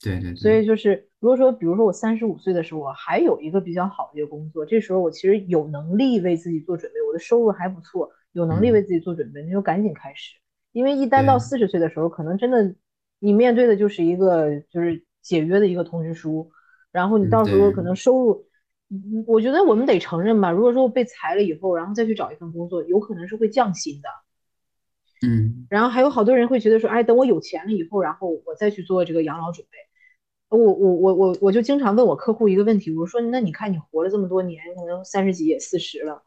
[0.00, 0.36] 对对对。
[0.36, 1.08] 所以就是。
[1.22, 10.34] 如果说，比如说我三十五岁的时候，我还有一个比较好的一个工作，这时候我其实有能力为自己做准备，我的收入还不错，有能力为自己做准备，那就赶紧开始。
[10.72, 12.74] 因为一旦到四十岁的时候，可能真的
[13.20, 16.50] 你面对的就是一个就是解约的一个通知书，
[16.90, 18.46] 然后你到时候可能收入，
[19.26, 24.08] 我觉得我们得承认吧，如果说被裁了以后，然后再去找一份工作，有可能是会降薪的。
[25.26, 25.66] 嗯。
[25.70, 29.78] 然后还有好多人会觉得说，哎，等我有钱了以后，然后我再去做这个养老准备。
[30.48, 36.22] 我我我我我就经常问我客户一个问题，我说那你看你活了这么多年，可能三十几也四十了，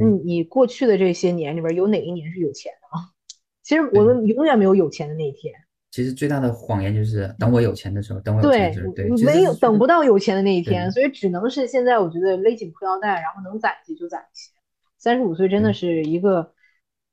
[0.00, 3.06] 那你过去的这些年里边有哪一年是有钱的啊？
[3.62, 5.54] 其实我们永远没有有钱的那一天。
[5.90, 14.50] 其实最大的谎言就是等我有钱的时候，等我有钱的时候，对，没有等不到有钱的那一天，所以只能是现在我觉得勒紧裤腰带，然后能攒一些就攒一些。
[14.98, 16.52] 三十五岁真的是一个，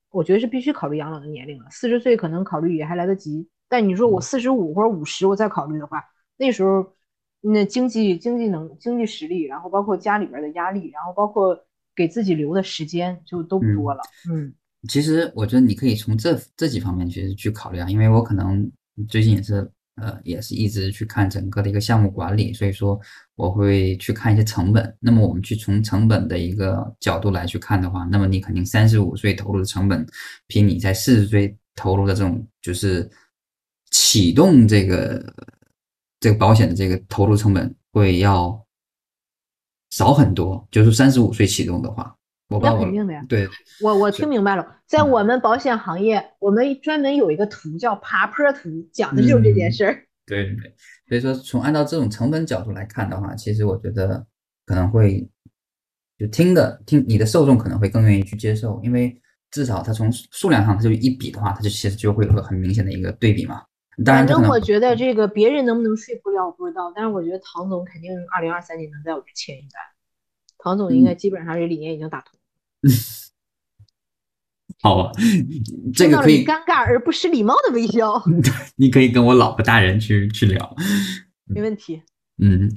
[0.09, 1.65] 我觉得是必须考虑养老的年龄了。
[1.71, 6.03] 四十岁可能考虑也还来得及，但你说我四十五或者五十我再考虑的话。
[6.37, 6.93] 那时候，
[7.39, 11.57] 那经济经济能经济实力，然后包括家里边的压力，然后包括
[11.95, 14.01] 给自己留的时间，就都不多了。
[14.29, 14.53] 嗯，
[14.87, 18.69] 其实我觉得你可以从这这几方面去去考虑啊，因为我可能
[19.07, 22.99] 最近也是呃也是一直去看整个的一个项目管理，所以说
[23.35, 24.95] 我会去看一些成本。
[24.99, 30.05] 那么我们去从成本的一个角度来去看的话，那么你肯定三十五岁投入的成本，
[30.47, 33.09] 比你在四十岁投入的这种就是
[33.91, 35.33] 启动这个。
[36.17, 38.65] 这个保险的这个投入成本会要
[39.91, 42.14] 少很多，就是三十五岁启动的话，
[42.49, 43.25] 我那肯定的呀。
[43.27, 43.47] 对，
[43.81, 50.05] 我我听明白了，在我们保险行业，我们专门有一个图叫爬坡图，讲的就是这件事儿。
[50.25, 50.73] 对对对，
[51.07, 54.25] 所以说从按照这种成本角度来看的话，其实我觉得
[54.65, 55.27] 可能会
[56.17, 59.19] 就听的听你的受众可能会更愿意去接受，因为
[59.51, 63.63] 至少它从数量上它就一比的话，它就其实就会有个很明显的一个对比嘛。
[64.05, 69.81] 反正我觉得这个别人能不能说服了我不知道，但是我觉得唐总肯定二零二三年能在我这签一单。
[70.57, 72.34] 唐总应该基本上这理念已经打通。
[74.81, 75.11] 好吧，
[75.93, 78.23] 这个可以尴尬而不失礼貌的微笑。
[78.77, 80.75] 你可以跟我老婆大人去去聊，
[81.45, 82.01] 没问题。
[82.37, 82.71] 嗯，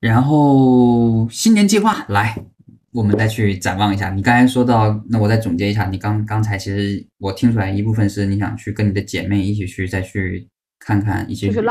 [0.00, 2.44] 然后新年计划来。
[2.90, 10.48] 我们再去展望一下，你刚才说到，那我再总结一下，你刚刚才其实我听出来一部分是你想去跟你的姐妹一起去再去
[10.80, 11.62] 看看一起旅游，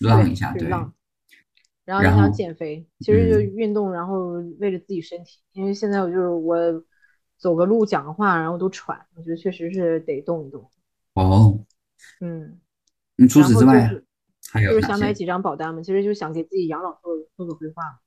[0.00, 0.68] 浪一下，对。
[1.86, 6.56] 然后你想减肥，其实就运动，然后为了自己身体，因为现在我就是我
[7.38, 10.68] 走个路讲个话，然后都喘，我觉得确实是得动一动。
[11.14, 11.60] 哦，
[12.20, 12.60] 嗯，
[13.28, 13.88] 除此之外
[14.50, 18.00] 还有就是想买几张保单嘛，其实就想给自己养老做做个规划。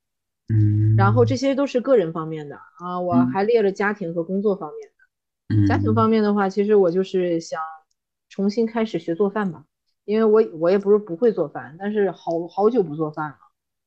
[0.53, 5.55] 嗯，然后这些都是个人方面的啊，我还列了家庭和工作方面的。
[5.55, 7.61] 嗯，家庭方面的话，其实我就是想
[8.30, 9.63] 重新开始学做饭吧，
[10.05, 13.38] 因为我我也不是不会做饭，但是好好久不做饭了，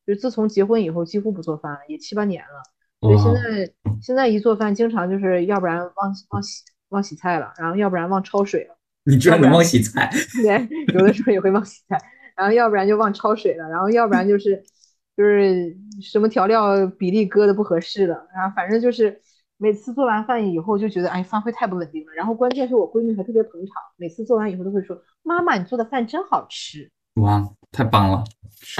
[0.06, 2.62] 就自从结婚以后几乎不做饭了，也七八年了。
[3.00, 8.76] 所以现在现在一做饭，经常就是要不然忘忘洗忘洗菜了，然后要不然忘焯水了。
[9.04, 10.10] 你居然能忘洗菜？
[10.42, 11.98] 对，有的时候也会忘洗菜。
[12.34, 14.64] 然后要不然就忘焯水了，然后要不然就是
[15.16, 19.20] 就是什么调料比例搁的不合适了，然后反正就是
[19.58, 22.12] 每次做完饭以后就觉得哎发挥太不稳定了。
[22.16, 26.90] 然后关键是我闺女还特别捧场，每次做完以后都会说妈妈你做的饭真好吃。
[27.16, 28.22] 哇，太棒了！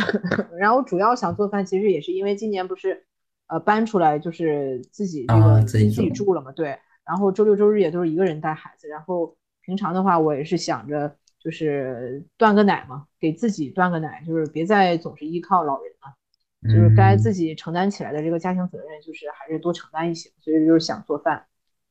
[0.57, 3.05] 然后主要想做饭，其实也是因为今年不是
[3.49, 6.79] 呃搬出来就是自己这啊个自自己住己住了嘛，对。
[7.05, 20.31] 然后周六周日也都是一个人带孩子，然后平常的话我也是想着就是断个奶嘛，给自己断个奶，就是别再总是依靠老人了，就是该自己己承担起来的这个家庭责任，就是还是多承担一些。
[20.39, 21.45] 所以就是想做饭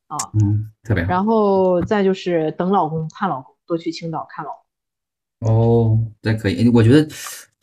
[0.08, 4.61] 啊，嗯特别好然后再就是等老公看老公，多去青岛看老公。
[5.42, 6.70] 哦，这可以。
[6.70, 7.08] 我觉得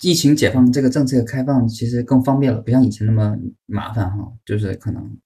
[0.02, 5.16] 疫情解放这个政策开放其实更方便了，不像以前那么麻烦哈，就是可能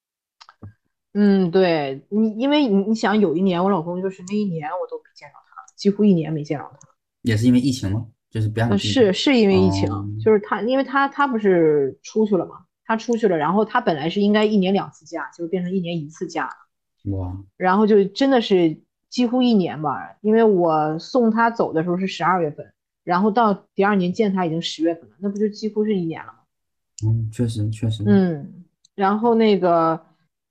[1.15, 6.89] 嗯，对你，因为你你想，有一年我老公就是那一年我都没见到他，几乎一年没见到他。
[7.23, 18.81] 也是因为疫情吗，就是不让呃，你进是是因为疫情，哦就是他，因为他他不是出去了嘛，他出去了，然后他本来是应该一年两次假，就变成一年一次假了，哇，然后就真的是
[19.13, 22.73] 几乎一年吧，因为我送他走的时候是十二月份，
[23.05, 26.39] 然后到第二年见他已经十月份了，那不就几乎是一年了吗？
[27.05, 30.01] 嗯，确实确实，嗯，然后那个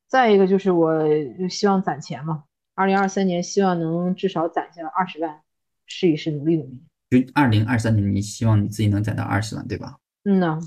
[0.08, 1.04] 再一个就是我
[1.40, 2.44] 就希望攒钱嘛，
[2.76, 5.42] 二零二三年希望能至少攒下二十万，
[5.88, 6.84] 试一试，努力努力。
[7.10, 9.98] 就二零二三年，你希望你自己能攒到二十万，对吧？
[10.26, 10.60] 嗯呐，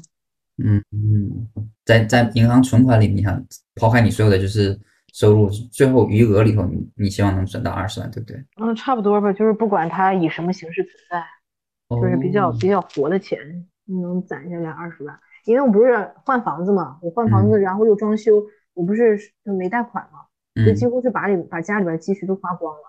[0.58, 1.48] 嗯嗯，
[1.84, 4.76] 在在银行存款里，你想抛开你所有的就是
[5.14, 8.44] 收入，最后余额里头，你你希望能存到二十万，对不对？
[8.60, 11.24] 嗯，差不多吧，就是不管它以什么形式存在，
[11.88, 13.38] 就是比较哦比较活的钱，
[13.86, 15.16] 能攒下来二十万。
[15.44, 18.44] 因为我不是换房子嘛，我换房子，然后又装修，
[18.74, 20.18] 我不是就没贷款嘛，
[20.66, 22.82] 就嗯几，乎是把里把家里边积蓄都花光了。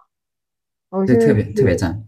[0.90, 2.04] 我就特别特别赞。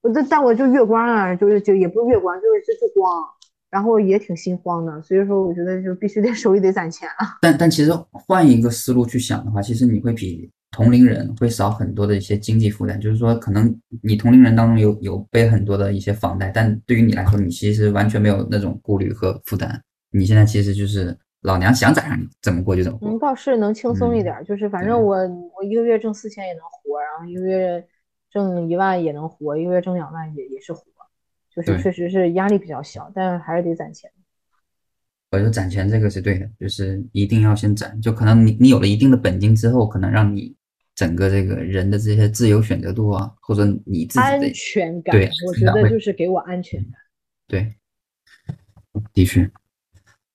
[0.00, 3.24] 我这但我就月光啊，就是就也不是月光，就是就就光，
[3.70, 7.38] 然后也挺心慌的，所以说我觉得就必须得 手里得攒钱啊。
[7.40, 13.00] 但但其实换一个思路去想的话，其实你会比同龄人会少很多的一些经济负担。
[13.00, 19.80] 就是说，可能你同龄人当中有有背很多的一些房贷，但对于你来说，你其实完全没有那种顾虑和负担。
[20.12, 23.28] 你现在其实就是老娘想咋样你怎么过就怎么嗯，过。
[23.28, 25.16] 倒是能轻松一嗯点儿，就是反正我
[25.56, 27.84] 我一个月挣四千也能活，然后一个月
[28.30, 30.82] 挣一万也能活，一个月挣两万也也是活，
[31.54, 34.10] 就是确实是压力比较小，但还是得攒钱。
[35.32, 38.00] 我觉得攒钱这个是对的，就是一定要先攒。
[38.00, 40.56] 就可能你你有了一定的本金之后，可能让你
[40.94, 46.92] 整个这个人的这些自由选择度啊，或者你自己的安全感，对我觉得就是给我安全感。
[47.46, 47.74] 对，
[49.12, 49.48] 的确，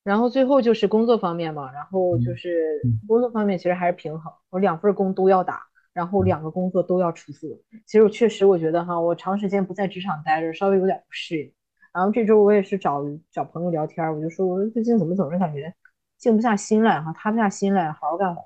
[0.04, 5.62] 然后最后就是工作方面嘛，然后就是嗯工作方面其实还是平衡，我两份工都要打，
[5.96, 7.48] 然后两个工作都要出色。
[7.86, 11.54] 其实我确实我觉得哈，我长时间不在职场待着，稍微有点不适应。
[11.94, 15.74] 然后这周我也是找找朋友聊天，我就说我说最近怎么总是感觉
[16.18, 18.44] 静不下心来哈，塌不下心来好好干活。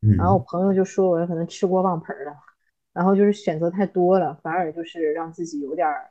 [0.00, 2.32] 嗯，然后我朋友就说我可能吃锅忘盆儿了，
[2.94, 6.10] 然后就是选择太多了，反而就是让自己有点儿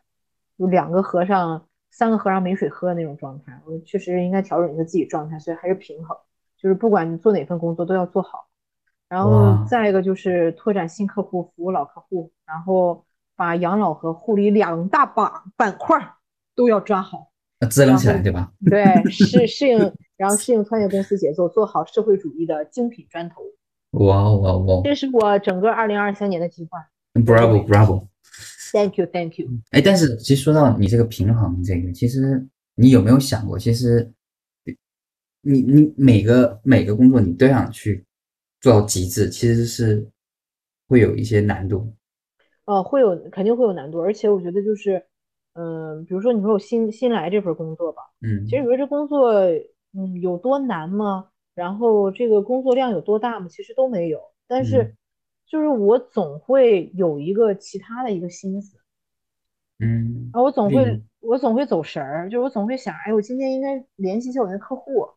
[0.57, 3.59] 有两个和尚三个和尚没水喝的那种状态。
[3.65, 6.15] 我确实应该调整一下自己状态，所以还是平衡，
[6.55, 8.45] 就是不管你做哪份工作都要做好。
[9.11, 13.03] 然后再一个就是拓展新客户，服务老客户，然后
[13.35, 16.13] 把养老和护理两大板板块儿
[16.55, 17.29] 都要抓好。
[17.59, 18.53] 要支棱起来，对吧？
[18.65, 19.77] 对，适 适应，
[20.15, 23.41] 然后适应创业公司节奏，做好社会主义的精品砖头。
[23.99, 26.79] 哇哦哇哦哇哦这是我整个二零二三年的计划。
[27.13, 29.49] ，Bravo Bravo！Thank you, thank you。
[29.71, 34.09] 哎，但是其实说到你这个平衡，这个其实你有没有想过，其实
[35.41, 38.05] 你你每个每个工作你都想去
[38.61, 40.07] 做到极致，其实是
[40.87, 41.93] 会有一些难度。
[42.65, 45.03] 呃，会有肯定会有难度，而且我觉得就是，
[45.53, 49.31] 嗯、比如说你说我新新来这份工作吧，嗯，其实你说这工作，
[49.93, 51.29] 嗯，有多难吗？
[51.53, 53.47] 然后这个工作量有多大吗？
[53.49, 54.97] 其实都没有，但是嗯
[55.47, 58.77] 就是我总会有一个其他的一个心思。
[59.79, 65.09] 嗯啊，我总会我总会走神儿，就是我总会想，哎，我今天应该联系一下我那客户，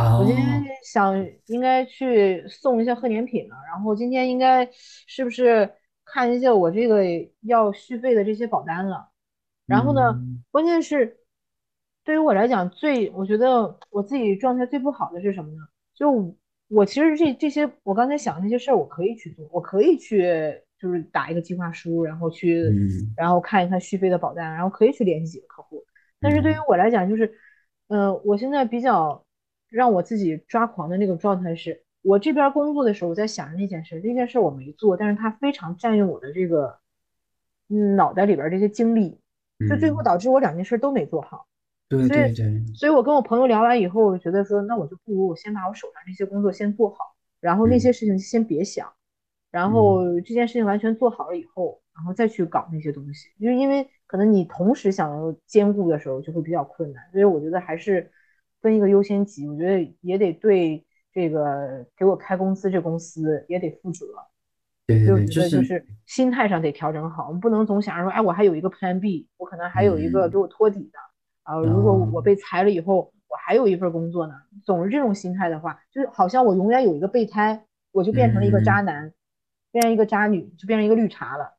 [0.00, 1.14] 啊我今天想
[1.46, 4.66] 应该去送一下贺年品了，然后今天应该
[5.06, 5.70] 是不是
[6.04, 7.02] 看一下我这个
[7.42, 9.10] 要续费的这些保单了？
[9.66, 11.18] 然后呢，嗯关键是
[12.02, 15.62] 对于我来讲，最我觉得我自己状态最不好的是什么呢？
[15.94, 16.34] 就
[16.68, 20.24] 我其实这这些我刚才想的那些事儿，我可以去做，我可以去
[20.78, 25.84] 就是打一个计划书，然后去嗯然后看一看续费的保单，然后可以去联系几个客户。
[26.20, 27.32] 但是对于嗯我来讲，就是，
[27.88, 29.24] 呃，我现在比较
[29.70, 36.78] 让我自己抓狂的那个状态是，我这边工作的时候，我在想着那件事，那件事我没做，但是它非常占用我的这个，
[37.68, 39.20] 嗯，脑袋里边这些精力，
[39.68, 41.46] 就最后导致我两件事都没做好。
[41.88, 46.98] 对对对，所以我跟我朋友聊完以后，我觉得说，那我就不如我先把我手上这些工作先做好，
[47.40, 48.92] 然后那些事情先别想，
[49.50, 53.28] 然后这件事情完全做好了以后，然后再去搞那些东西。
[53.40, 57.02] 就是因为可能你同时想要兼顾的时候，就会比较困难。
[57.10, 58.08] 所以我觉得还是
[58.60, 64.06] 分一个优先级，我觉得也得对这个给我开工资这公司也得负责。
[64.86, 70.98] 对对对，就是心态上得调整好，我们不能总想着说，哎，我还有一个 Plan B，我可能还有一个给我托底的。
[71.42, 74.34] 啊，如果我被裁了以后，我还有一份工作呢。
[74.64, 79.12] 总是这种心态的话，就是好像我永远有一个备胎，我就变成了一个渣男，
[79.70, 81.56] 变成一个渣女，就变成一个绿茶了。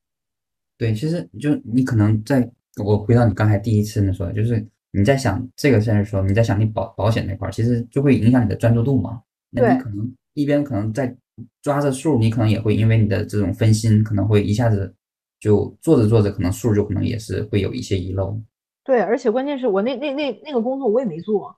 [0.77, 2.51] 对，其实就你可能在，
[2.83, 9.21] 我回到你刚才第一次那说，就是你在想这个事的时候，你在想你保保险那块儿，其实就会影响你的专注度嘛。
[9.49, 11.15] 那你可能一边可能在
[11.61, 14.93] 抓着数，你可能也会因为你的这种分心，可能会一下子
[15.39, 18.39] 就做着做着，可能数就可能也是会有一些遗漏。
[18.83, 21.55] 对，而且关键是我那那那那个工作我也没做。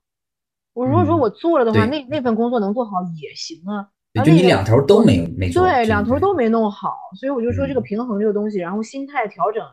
[0.73, 3.89] 我如果说我做了的话，那那份工作能做好也行啊。
[4.23, 5.63] 就你两头都没没做。
[5.63, 9.63] 对，两头都没弄好，所以我就说这个平衡这个东西，然后心态调整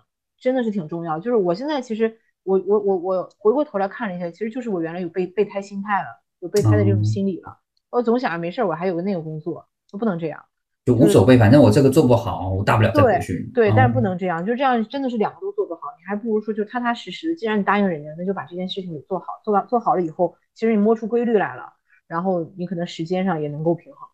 [0.40, 1.18] 真的是挺重要。
[1.18, 2.16] 就是我现在其实
[2.51, 6.09] 我我我我回过头来看了一下，其实就是我原来有备备胎心态了，
[6.40, 7.59] 有备胎的这种心理了。
[7.90, 10.44] 我总想着没事，我还有个那个工作，我不能这样。
[10.84, 13.51] 就无所谓，反正我这个做不好，我大不了再回去。
[13.55, 17.36] 对，但是不能这样，就这样真的是两个都做不好，你还不如说就踏踏实实。
[17.36, 19.26] 既然你答应人家，那就把这件事情给做好。
[19.44, 21.74] 做完做好了以后，其实你摸出规律来了，
[22.09, 24.09] 然后你可能时间上也能够平衡了。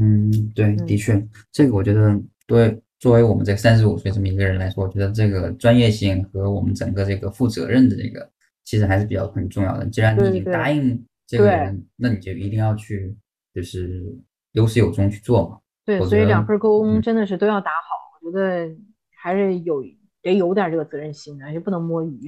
[0.00, 8.30] 嗯，对，的确，这个我觉得对作为我们这三十五岁这么一个人来说，我觉得这个专业性和我们整个这个负责任的这个，
[8.62, 9.84] 其实还是比较很重要的。
[9.86, 13.12] 既然你已经答应这个人，那你就一定要去，
[13.52, 14.04] 就是
[14.52, 15.58] 有始有终去做嘛。
[15.84, 18.72] 对，所以两份工真的是都要打好，我觉得
[19.20, 19.82] 还是有
[20.22, 22.20] 得有点这个责任心的，也不能摸鱼。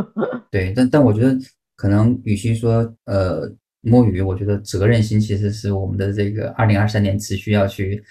[0.50, 1.36] 对，但但我觉得
[1.76, 8.02] 可能与其说呃摸鱼，我觉得责任心其实是我们的这个二零二三年持续要去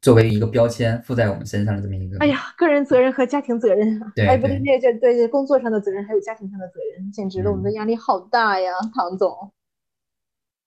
[0.00, 2.18] 作为一个标签附在我们身上的这么一个。
[2.18, 9.52] 哎呀，个人责任和家庭责任，哎不对，对对对，工作上的责任还有家庭上的责任，简直了，我们的压力好大呀，唐总。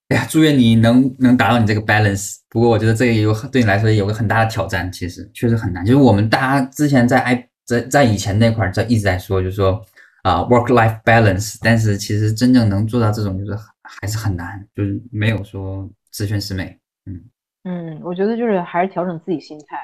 [0.08, 2.36] 哎呀，祝愿你能能达到你这个 balance。
[2.48, 5.86] 不过我觉得这个有对你来说有个很大的挑战，其实确实很难。
[5.86, 9.80] 就是我们大家之前在 i 在在以前那块儿在一直在说，就是说
[10.24, 16.76] 啊 work life balance，但是其实真正能做到这种，就是还是很难，就是没有说十全十美。
[17.06, 17.22] 嗯
[17.64, 19.76] 嗯，我觉得就是还是调整自己心态。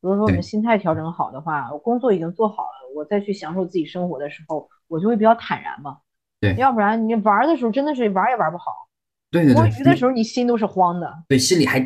[0.00, 5.98] 如果说我们心态调整好的话，我工作已经做好了，我再去享受自己生活的时候，我就会比较坦然嘛。
[6.40, 8.66] 对，要不然你玩的时候真的是玩也玩不好。
[9.30, 11.80] 对对对，摸鱼的时候你心都是慌的，对，心里还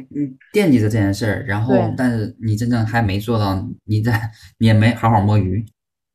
[0.53, 5.65] 惦记着这件事儿，然后但是你真正还没做到，你在你也没好好摸鱼，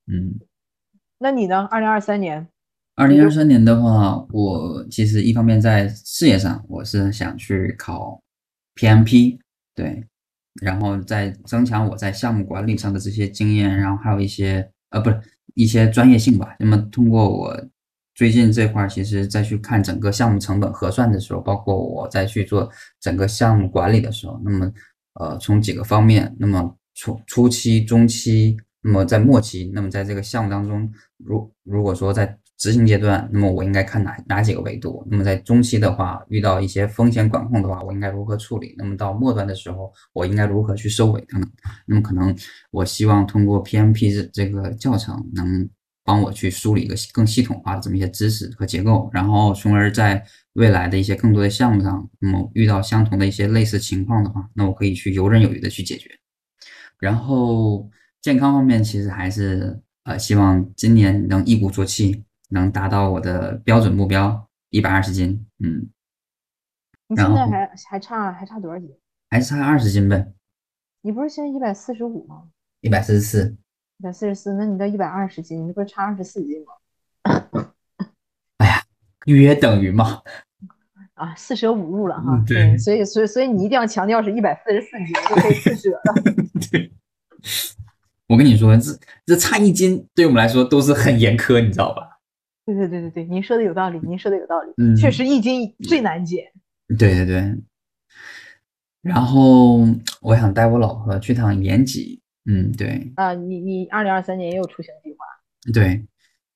[0.08, 0.40] 嗯。
[1.18, 1.68] 那你呢？
[1.72, 2.48] 二零二三年？
[2.96, 8.22] 二零二三年的话，我其实一方面在事业上，我是想去考
[8.76, 9.40] PMP，
[9.74, 10.04] 对，
[10.62, 15.20] 然后再增强我在项目管理上的这些经验，然后还有一些呃，不是
[15.54, 16.56] 一些专业性吧。
[16.60, 17.68] 那么通过我。
[18.18, 22.72] 最近这块，其实再去看整个项目成本核算的时候，包括我再去做
[23.02, 24.74] 整个项目管理的时候，那么，
[25.16, 35.06] 呃，从几个方面，那么初初期、中期，那么在末期，那么在这个项目当中，如如果说在执行阶段，那么我应该看哪哪几个维度？
[35.10, 38.76] 那么在中期的话，遇到一些风险管控的话，我应该如何处理？
[38.78, 41.50] 那么到末端的时候，我应该如何去收尾等等？
[41.86, 42.36] 那么可能
[42.72, 45.70] 我希望通过 PMP 这个教程能。
[46.08, 50.24] 帮我去梳理一个更系统化的这么一些知识和结构，然后从而在
[50.54, 56.12] 未来的一些更多的项目上，那么遇到相同的一些类似情况的话，那我可以去游刃有余的去解决。
[57.00, 57.90] 然后
[58.22, 62.24] 健康方面，其实还是呃希望今年能一鼓作气，
[62.56, 65.46] 能达到我的标准目标一百二十斤。
[65.60, 65.90] 嗯，
[67.08, 68.90] 你现在还还差还差多少斤？
[69.30, 70.34] 还差二十斤呗。
[71.02, 72.44] 你不是现在一百四十五吗？
[72.82, 73.56] 一百四十四。
[73.98, 77.72] 一百四十四，那你到一百二十斤，你不是差二十四斤吗？
[78.58, 78.84] 哎呀，
[79.26, 80.22] 约等于嘛。
[81.14, 82.44] 啊，四舍五入了哈。
[82.46, 86.14] 对，所以所以所以你一定要强调是一百四十四斤就可以四舍了。
[86.72, 86.92] 对，
[88.28, 88.92] 我跟你说，这
[89.26, 92.14] 这差一斤对我们来说都是很严苛，你知道吧？
[92.66, 94.74] 对对对对对，您说的有道理，您说的有道理。
[94.78, 96.51] 嗯，确实易经最难解。
[96.97, 97.55] 对对对。
[99.01, 99.86] 然后
[100.21, 102.21] 我想带我老婆去趟延吉。
[102.47, 105.17] 嗯，对啊，你你二零二三年也有出行计划？
[105.74, 106.05] 对，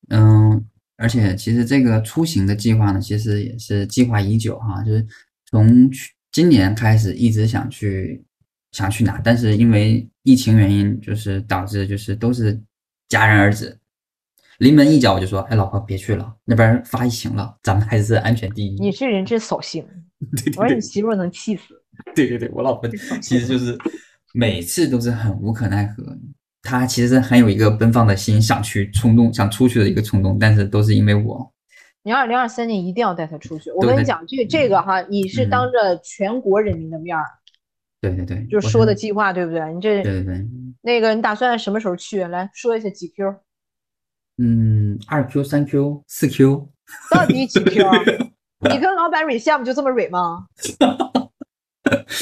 [0.08, 0.64] 嗯，
[0.96, 5.04] 而且其实这个出行的计划呢，其实也是计划已久哈，就是
[5.46, 8.24] 从去今年开始一直想去
[8.70, 12.56] 想去哪，但是因为疫情原因，就是导致就是都是
[13.08, 13.76] 戛然而止。
[14.60, 18.78] 临门一脚我就说，哎，老婆别去了，那边发疫情了，咱们还是安全第一。
[18.78, 19.82] 你这人真扫兴，
[20.36, 21.74] 对我说你媳妇能气死。
[22.14, 22.88] 对对对，我老婆
[23.20, 23.76] 其实就是
[24.34, 26.04] 每次都是很无可奈何。
[26.62, 31.50] 她其实很有一个奔放的心，想去冲动，想出去的一个冲动，但是都是因为我。
[32.02, 33.70] 你二零二三年一定要带她出去。
[33.72, 37.24] 我跟你讲，这这个哈，你是嗯当着全国人民的面儿，
[38.00, 39.72] 对对对，我就说的计划，对不对？
[39.72, 40.46] 你这对对对，
[40.82, 42.22] 那个，你打算什么时候去？
[42.24, 43.34] 来说一下几 Q，
[44.40, 46.70] 嗯，二 Q、三 Q、四 Q，
[47.10, 47.84] 到底几 Q？
[48.70, 50.46] 你跟老板蕊项目就这么蕊吗？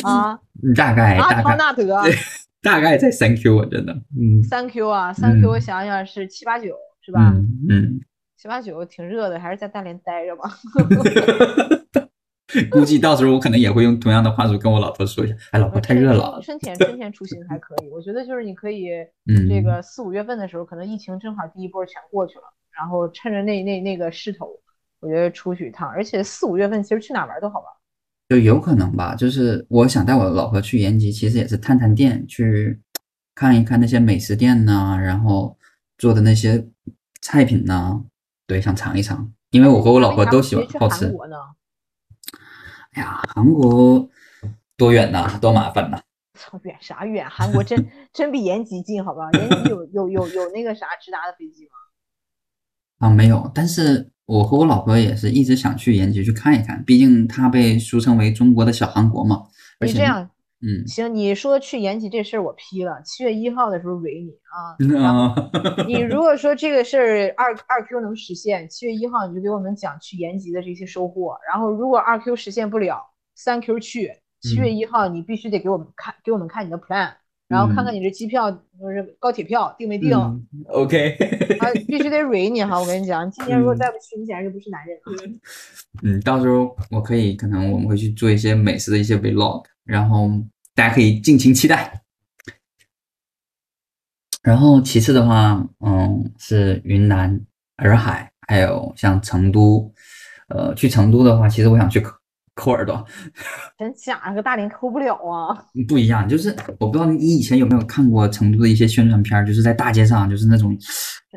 [0.05, 2.03] 啊 嗯大概啊，大概唐纳德
[2.63, 6.75] 大概在三 Q，我真的，嗯三 Q 啊，三 Q 我嗯想想是七八九
[7.05, 7.33] 是吧？
[7.35, 8.01] 嗯嗯，
[8.37, 10.51] 七八九挺热的，还是在大连待着吧。
[12.71, 18.89] 估计到时候我可能也会用同样的话术跟我老婆说一下，哎，老婆太热了，春天春天出行还可以，我觉得就是你可以
[19.27, 24.49] 嗯，这个四五月份的时候，可能疫情正好第一波全过去了，然后趁着那那那个势头，
[25.01, 27.69] 我觉得出去一趟，而且四五月份其实去哪玩都好玩。
[28.31, 32.81] 就有可能吧，就是我想带我老婆去延吉，其实也是探探店，去
[33.35, 35.57] 看一看那些美食店呐、然后
[35.99, 36.67] 做的那些
[37.21, 38.03] 菜品呐、
[38.47, 41.15] 对，想尝一尝，因为我和我老婆都喜欢好吃。
[42.99, 44.09] 哎呀，韩国
[44.77, 46.01] 多远呐，多麻烦呐。
[46.35, 47.29] 操，远啥远？
[47.31, 49.31] 韩国真 真比延吉近，好吧？
[49.33, 53.07] 延吉有 有有有那个啥直达的飞机吗？
[53.07, 59.45] 啊，没有，但是我和我老婆也是一直想去延吉去看一看，毕竟它被俗称为中国的小韩国嘛。
[59.79, 60.29] 而且你这，样
[60.61, 64.75] 嗯，行，你说去延吉这事儿我批了，七月一号的时候蕊你啊。
[65.01, 65.51] 然后啊，
[65.87, 71.39] 你如果说这个事儿二二 Q 能实现，七月一号你就给我们讲去延吉的这些收获。
[71.49, 73.01] 然后如果二 Q 实现不了，
[73.37, 77.13] 三 Q 去，七月一号你必须得给我们看，给我们看你的 plan，
[77.49, 78.59] 然后看看你这机票就
[78.91, 81.17] 是高铁票定没定，嗯，OK，
[81.59, 82.79] 啊，必须得蕊你哈！
[82.79, 85.39] 我跟你讲，今年如果嗯再不去，你简直就不是男人了。
[86.05, 90.31] 嗯，到时候我可以，可能我们会去做一些美食的一些 vlog，然后
[90.75, 92.03] 大家可以尽情期待。
[94.43, 97.41] 然后其次的话，嗯，是云南
[97.79, 99.93] 洱海，还有像成都。
[100.49, 102.03] 呃，去成都的话，其实我想去
[102.59, 103.05] 抠抠耳朵，
[103.79, 105.55] 真假个大连抠不了啊！
[105.87, 110.77] 不一样，就是我不知道你以前有没有看过成都的一些宣传片，就是在大街上，就是那种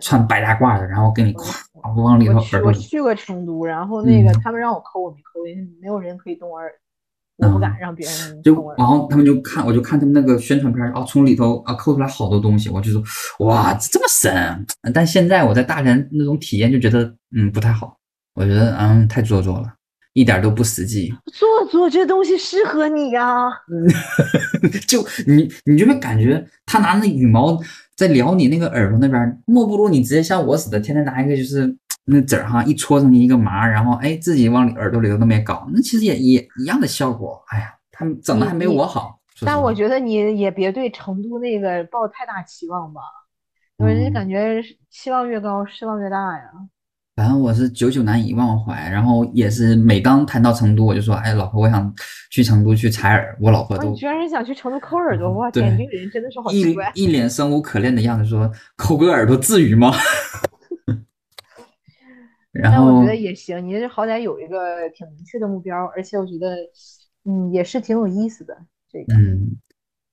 [0.02, 1.54] 穿白大褂的，然后给你夸
[1.96, 6.72] 往里头耳朵去过成都，然后那个嗯他们让我抠，我没抠，因为没有人可以动我耳，
[7.38, 8.56] 我不敢让别人就。
[8.76, 13.04] 然后他们就看，我就看他们那个宣传片儿，哦，从里头啊抠出来好多东西，我就说
[13.46, 14.66] 哇，这么神！
[14.94, 17.96] 但现在我在大连那种体验就觉得嗯不太好，
[18.34, 19.74] 我觉得嗯太做作了，
[20.14, 21.14] 一点都不实际。
[21.34, 23.50] 做做这东西适合你呀、
[24.88, 27.58] 就你你就会感觉他拿那羽毛
[27.96, 31.76] 在撩你那个耳朵那边儿，莫不如你直接像我似的，天天拿一个就是
[32.06, 37.42] 那籽儿哈一戳上去一个麻，然后哎自己往里耳朵里头那么一搞，那其实也也一样的效果。
[37.48, 39.20] 哎呀，他们整的还没我好。
[39.44, 43.02] 但我觉得你也别对成都那个抱太大期望吧，
[43.78, 46.44] 因为嗯感觉期望越高，失望越大呀。
[47.16, 51.94] 反正我是久久难以忘怀，然后也是每当谈到成都，我就说，哎，老婆，我想
[52.32, 53.38] 去成都去采耳。
[53.42, 56.92] 我老婆哇，都你居然是想去成都抠耳朵，嗯哇天，对这个人真的是好奇一怪。
[56.96, 59.92] 一脸生无可恋的样子，说抠个耳朵至于吗？
[62.52, 66.56] 然后我觉得也行，你这好歹有一个挺明确的目标，而且我觉得，
[67.26, 68.58] 嗯，也是挺有意思的。
[68.90, 69.58] 这个嗯，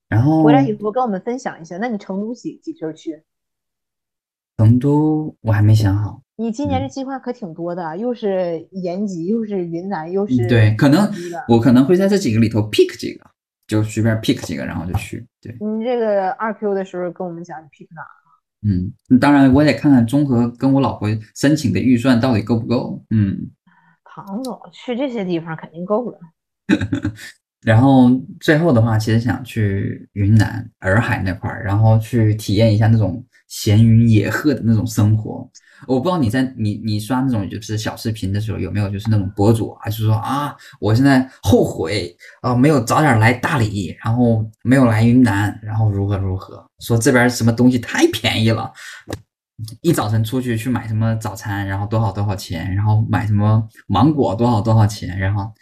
[0.09, 1.79] 然后回来以后跟我们分享一下。
[1.79, 3.23] 那你成都几几天去？
[4.59, 11.09] 成都我还没想好，你今年嗯这计划可挺多的，又是延吉，又是云南，又是嗯对，可能
[11.47, 13.25] 我可能会在这几个里头 pick 几个，
[13.69, 15.25] 就随便 pick 几个，然后就去。
[15.41, 18.03] 对，你这个二 Q 的时候跟我们讲你 pick 哪？
[18.67, 23.03] 嗯，当然我得看看综合跟我老婆申请的预算到底够不够。
[23.11, 23.51] 嗯。
[24.05, 26.19] 唐总去这些地方肯定够了。
[27.63, 28.11] 然后
[28.41, 35.49] 最后的话，其实想去云南洱海那块儿，然后去体验一下那种闲云野鹤的那种生活。
[35.87, 48.73] 我不知道你在你你刷那种就是小视频的时候，有没有就是那种博主，还是说啊，我现在后悔啊，没有早点来大理，然后没有来云南，然后如何如何，说这边什么东西太便宜了。
[49.81, 55.53] 一早晨出去去买什么早餐，然后多少多少钱，然后买什么芒果多少多少钱，然后，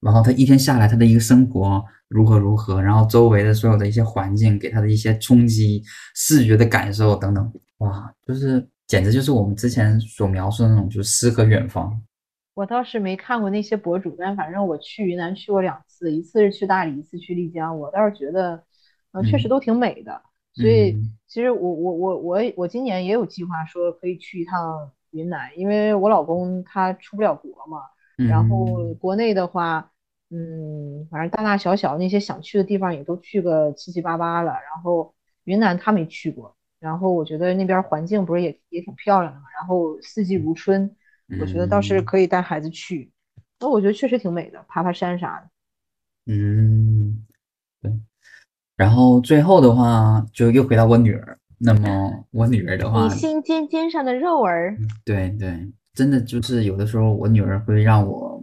[0.00, 5.82] 然后他一天下来他的一个生活如何如何，然后周围的所有的一些环境给他的一些冲击、
[6.14, 12.00] 视觉的感受等等，哇，就是简直就是我们之前所描述的那种，就是诗和远方。
[12.54, 17.78] 我倒是没看过那些博主，但反正我去云南去过两次，一次是去大理，一次去丽江。
[17.78, 18.62] 我倒是觉得，
[19.12, 20.22] 呃，确实嗯都挺美的。
[20.54, 27.82] 所以嗯其实我我我我我今年也有计划说可以去一趟云南，因为我老公他出不了国嘛，
[28.26, 29.90] 然后嗯国内的话，嗯，
[31.10, 40.94] 反正大大小小那些想去的地方也都去个七七八八了，然后云南他没去过，然后我觉得那边环境不是也也挺漂亮的嘛，然后四季如春，
[41.40, 43.10] 我觉得倒是嗯可以带孩子去，
[43.60, 46.32] 那我觉得确实挺美的，爬爬山啥的。
[46.32, 47.24] 嗯，
[47.80, 47.92] 对。
[48.76, 51.38] 然后最后的话，就又回到我女儿。
[51.58, 54.76] 那么我女儿的话你，心尖尖上的肉儿，
[55.06, 58.35] 对对，真的就是有的时候我女儿会让我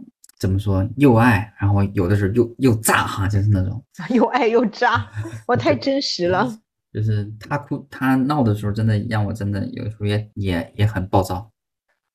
[0.44, 3.82] 怎么说，又爱，然后有的时候又又炸哈，就是那种，
[4.14, 5.10] 又爱又炸，
[5.48, 6.46] 我 太真实了。
[6.92, 11.50] 就是他哭他闹的时候，真的让我真的有时候也也也很暴躁。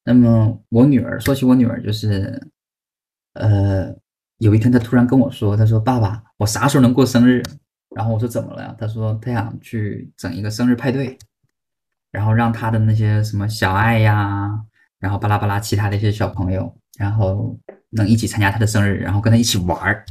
[0.05, 2.39] 那么我女儿说起我女儿，就是，
[3.33, 3.91] 呃，
[4.37, 7.41] 有一天她突然跟我说，她说：“爸爸，我啥时候能过生日？”
[7.97, 11.17] 然后我说：“怎么了呀？”她说：“她想去整一个生日派对，
[12.11, 14.47] 然后让她的那些什么小爱呀，
[14.99, 17.57] 然后巴拉巴拉其他的一些小朋友，然后
[17.91, 20.05] 能一起参加他的生日，然后跟他一起玩儿。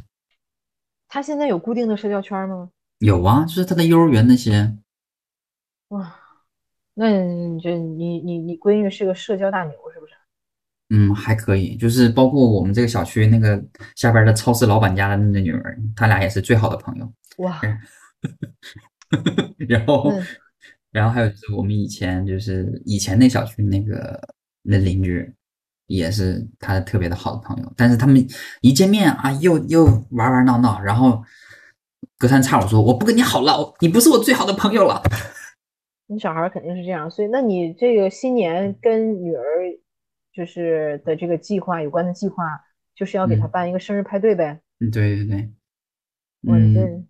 [1.08, 2.70] 他现在有固定的社交圈吗？
[2.98, 4.76] 有啊，就是他的幼儿园那些，
[5.88, 6.14] 哇，
[6.94, 10.12] 那你这你你你闺女是个社交大牛是不是？
[10.90, 13.62] 嗯，还可以，就是包括我们这个小区那个
[13.94, 17.12] 下边的超市老板家的那女儿，他俩也是最好的朋友。
[17.38, 17.78] 哇，嗯
[19.68, 20.26] 然后嗯，
[20.90, 24.20] 然后还有就是我们以前就是以前那小区那个
[24.62, 25.32] 那邻居，
[25.88, 28.24] 也是他特别的好的朋友，但是他们
[28.60, 31.22] 一见面啊，又又玩玩闹闹，然后
[32.16, 35.02] 隔三差五说我不跟你好了，你不是我最好的朋友了。
[36.06, 39.42] 你小孩肯定是这样，所以那你这个新年跟女儿
[40.32, 42.44] 就是的这个计划有关的计划，
[42.94, 44.60] 就是要给她嗯办一个生日派对呗。
[44.80, 45.50] 嗯，对对对，
[46.46, 47.08] 嗯，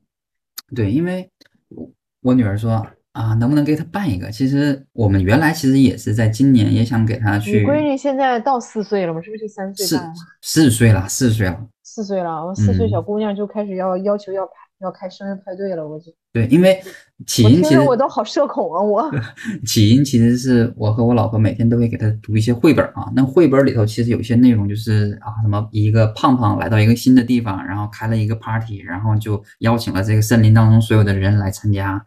[0.74, 1.30] 对，因为
[1.68, 1.90] 我
[2.22, 2.84] 我女儿说
[3.18, 4.30] 啊，能不能给他办一个？
[4.30, 9.20] 其实我们原来其实也是在今年也想给她你去闺女现在到四岁了吗？
[9.20, 10.00] 是不是就三岁四？
[10.40, 11.66] 四岁了，四岁了。
[11.82, 16.80] 四岁了，我四岁小嗯姑娘就开始要要求要派要开生日派对了，我就对，因为
[17.26, 19.10] 起因其实着我都好社恐啊，我。
[19.66, 23.10] 起因其实是我和我老婆每天都会给她读一些绘本啊。
[23.16, 32.00] 那绘本里头其实有一些内容就是啊，什么一个胖胖来到一个新的地方，然后开了一个 party，然后就邀请了这个森林当中所有的人来参加，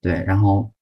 [0.00, 0.72] 对，然后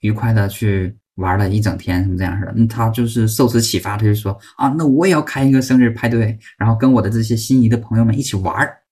[0.00, 2.52] 愉快的去玩了一整天什么这样式的。
[2.56, 8.82] 那他就是受此启发，他就说啊，那我也要开一个生日派对，然后跟我的这些心仪的朋友们一起玩儿。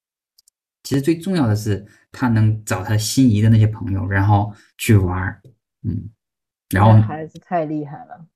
[0.82, 5.40] 其实最重要的是，他能找他心仪的那些朋友，然后去玩儿，
[5.82, 6.10] 嗯，
[6.68, 8.26] 然后孩子太厉害了，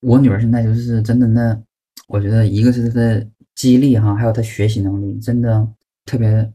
[0.00, 1.60] 我女儿现在就是真的那，
[2.06, 5.68] 我觉得一个是她的记忆力哈，还有她学习能力真的
[6.04, 6.52] 特别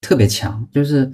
[0.00, 0.66] 特别强。
[0.72, 1.10] 就是我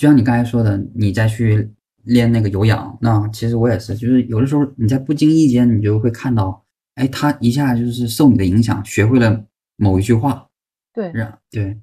[0.00, 1.70] 就像你刚才说的，你再去
[2.04, 6.64] 练那个有氧，那其实我也是，就是有的时候你在不经意间你就会看到，
[6.94, 9.44] 哎，他一下就是受你的影响，学会了
[9.76, 10.46] 某一句话，
[10.94, 11.78] 对，让对，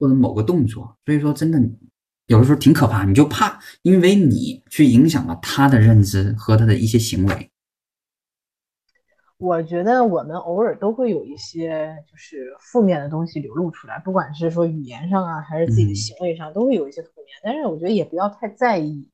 [0.00, 1.62] 或者某个动作，所以说真的
[2.26, 7.50] 有的时候挺可怕，你就怕因为你去影响了他的认知和他的一些行为。
[9.44, 17.36] 我觉得我们偶尔都会有一些就是负面的东西流露出来，不管是说语言上啊，还是自己的嗯行为上，都会有一些负面。
[17.42, 19.06] 但是我觉得也不要太在意，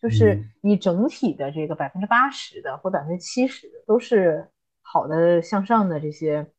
[0.00, 4.48] 就是嗯你整体的这个百分之八十的或百分之七十的都是
[4.80, 6.50] 好的向上的这些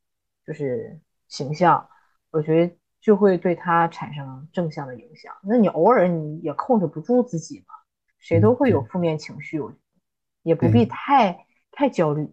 [0.45, 1.89] 就是形象，
[2.29, 5.33] 我觉得就会对他产生正向的影响。
[5.41, 7.73] 那你偶尔你也控制不住自己嘛，
[8.19, 9.81] 谁都嗯会有负面情绪，我觉得
[10.43, 12.31] 也不必太太焦虑。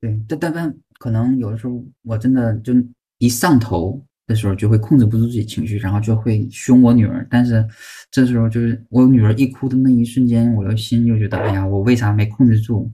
[0.00, 2.72] 对，但但但可能有的时候我真的就
[3.18, 7.26] 一上头的时候就会控制不住自己情绪，然后就会凶我女儿。
[7.30, 7.66] 但是
[8.10, 12.90] 这时候就是我女儿一哭的那一瞬间，我的心就觉得，哎呀，我为啥没控制住？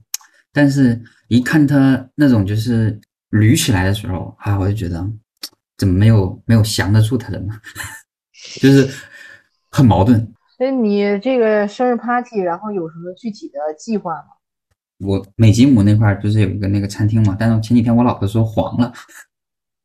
[0.51, 2.99] 但是一看她那种就是
[3.31, 5.05] 捋起来的时候，啊，我就觉得
[5.77, 7.53] 怎么没有没有降得住她的呢？
[8.61, 8.87] 就是
[9.69, 10.31] 很矛盾。
[10.57, 14.34] 所以你这个生日 party，然后有什么具体的计划吗？
[14.99, 18.93] 我美吉姆那块儿不是有一个那个餐厅嘛，但是前几天我老婆说黄了。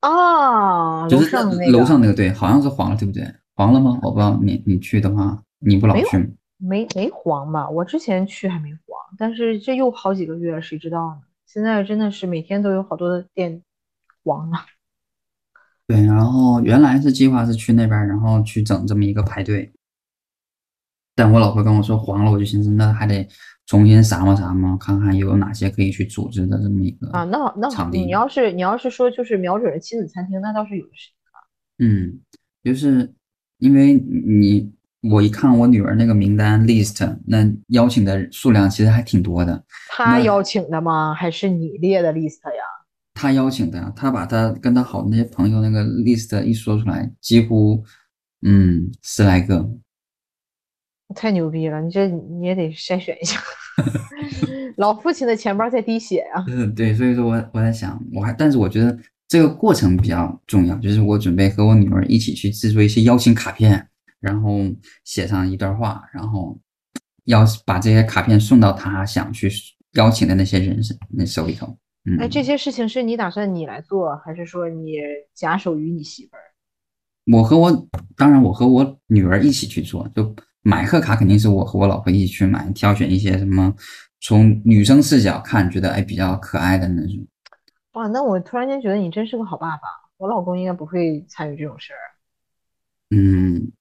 [0.01, 3.35] 啊，楼就是上那个楼上那个对，好像是黄了，对不对？
[3.55, 3.99] 黄了吗？
[4.03, 6.27] 我不知道，你你去的话，你不老去吗？
[6.57, 7.69] 没没黄吧？
[7.69, 11.23] 我之前去还没黄，但是这又好几个月，谁知道呢？
[11.45, 13.63] 现在真的是每天都有好多的店
[14.25, 14.59] 黄了。
[15.87, 19.73] 对，然后原来是计划是去那边，然后去整这么一个排队，
[21.15, 23.29] 但我老婆跟我说黄了，我就寻思那还得
[23.71, 28.01] 重新啥嘛啥嘛，看看有哪些可以去组织的这么一个啊，那好那好，场地。
[28.01, 31.13] 你要是你要是说就是瞄准了亲子餐厅，那倒是有的是。
[31.79, 32.19] 嗯，
[32.65, 33.15] 就是
[33.59, 34.73] 因为你
[35.09, 39.65] 我一看我女儿那个名单 list，那邀请的数量其实还挺多的。
[39.89, 41.15] 她邀请的吗？
[41.15, 42.65] 还是你列的 list 呀？
[43.15, 47.85] 她邀请的，她把她跟她好的那些朋友那个 list 一说出来，几乎
[48.43, 49.71] 嗯十来个。
[51.15, 51.81] 太牛逼了！
[51.81, 53.41] 你这你也得筛选一下。
[54.77, 56.45] 老父亲的钱包在滴血呀。
[56.49, 58.97] 嗯，对，所以说我我在想，我还但是我觉得
[59.29, 63.89] 这个过程比较重要，就是我准备和我女儿一起去制作一些邀请卡片，
[64.21, 64.61] 然后
[65.05, 66.59] 写上一段话，然后
[67.25, 69.51] 要把这些卡片送到他想去
[69.93, 71.77] 邀请的那些人手那手里头。
[72.05, 74.95] 嗯，哎，这些事情是你打算你来做，还是说你
[75.35, 76.43] 假手于你媳妇儿？
[77.33, 80.35] 我和我当然我和我女儿一起去做，就。
[80.63, 83.75] 买贺卡肯定是我和我老婆一起去买，挑选一些什么
[84.21, 87.27] 从女生视角看觉得哎比较可爱的那种。
[87.93, 89.83] 哇，那我突然间觉得你真是个好爸爸。
[90.19, 91.99] 我老公应该不会参与这种事儿。
[93.17, 93.73] 嗯，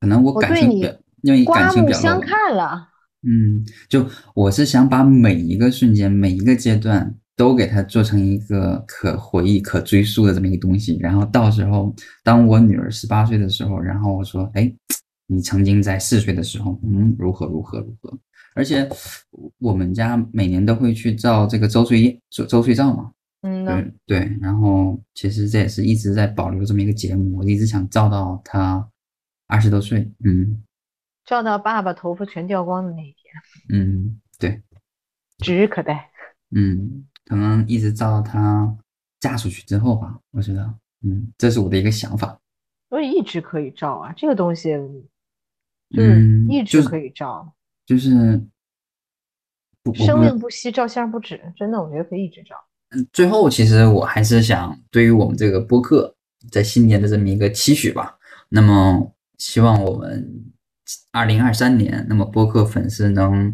[0.00, 0.88] 可能我感情比较
[1.22, 2.88] 因为感情比较相看了。
[3.22, 14.70] 嗯，就我是想把每一个瞬间、每一个阶段都给他做成一个可回忆、可追溯的这么一个东西，然后到时候当我女儿十八岁的时候，然后我说哎。
[15.32, 18.18] 你曾经在四岁的时候，嗯，如何如何如何？
[18.52, 18.88] 而且
[19.58, 23.12] 我们家每年都会去照这个周岁周周岁照嘛，
[23.42, 24.38] 嗯，对对。
[24.40, 28.84] 然后其实这也是一直在保留这么一个节目，我一直想照到他
[29.46, 30.60] 二十多岁，嗯，
[31.24, 34.60] 照到爸爸头发全掉光的那一天，嗯，对，
[35.38, 36.10] 指日可待，
[36.56, 38.76] 嗯，可能一直照到他
[39.20, 40.74] 嫁出去之后吧，我觉得，
[41.04, 42.36] 嗯，这是我的一个想法。
[42.88, 44.76] 所以一直可以照啊，这个东西。
[45.90, 47.52] 就是一直可以照，
[47.84, 48.10] 就是
[49.94, 52.54] 生命不息，照相不止，真的，我觉得可以一直照。
[52.90, 56.14] 嗯，最后其实我还是想对于我们这个播客
[56.50, 58.16] 在新年的这么一个期许吧。
[58.50, 60.52] 那么希望我们
[61.10, 63.52] 二零二三年，那么播客粉丝能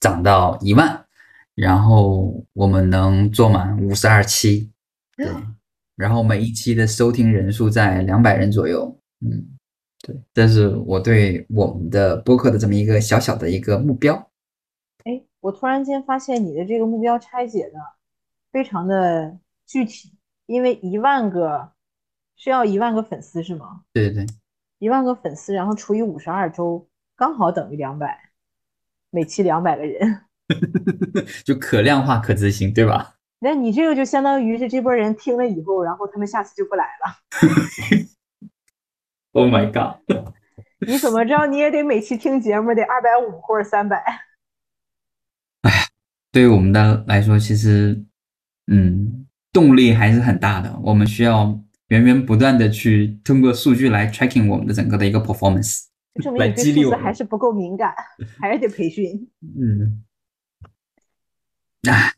[0.00, 1.04] 涨到一万，
[1.54, 4.70] 然后我们能做满五十二期，
[5.16, 5.28] 对，
[5.94, 9.55] 然后每一期的收听人数在两百人左右，嗯。
[10.02, 14.14] 对，这是我对我们的播客的这么一个小小的一个目标。
[15.04, 17.78] 哎，我突然间发现你的这个目标拆解的
[18.52, 20.12] 非常的具体，
[20.46, 21.72] 因为一万个
[22.36, 23.82] 需要一万个粉丝是吗？
[23.92, 24.34] 对对对，
[24.78, 28.30] 一万个粉丝，然后除以五十二周，刚好等于两百，
[29.10, 30.20] 每期两百个人，
[31.44, 33.14] 就可量化、可执行，对吧？
[33.38, 37.16] 那你这个就相当于是这波人听了以后，然后他们下次就不来了。
[39.36, 40.00] Oh my god！
[40.86, 41.46] 你怎么着？
[41.46, 44.02] 你也得每期听节目得二百五或者三百。
[45.60, 45.76] 哎呀，
[46.32, 48.02] 对于我们的来说，其实，
[48.68, 50.74] 嗯，动力还是很大的。
[50.82, 55.84] 我们需要源源不断的去通过数据来 tracking 我们的整个的一个 performance，
[56.22, 57.94] 证明你对数字还是不够敏感，
[58.40, 59.30] 还是得培训。
[59.42, 60.02] 嗯。
[61.90, 62.10] 哎，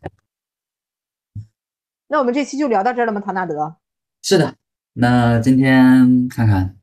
[2.06, 3.20] 那我们这期就聊到这儿了吗？
[3.20, 3.76] 唐纳德。
[4.22, 4.54] 是的。
[4.92, 6.77] 那今天看看。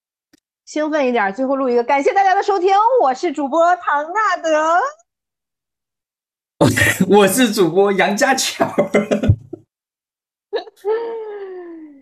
[0.66, 4.80] 兴奋一点，最后录一个，感谢大家的收听，我是主播唐纳德，
[7.08, 8.66] 我是主播杨家巧。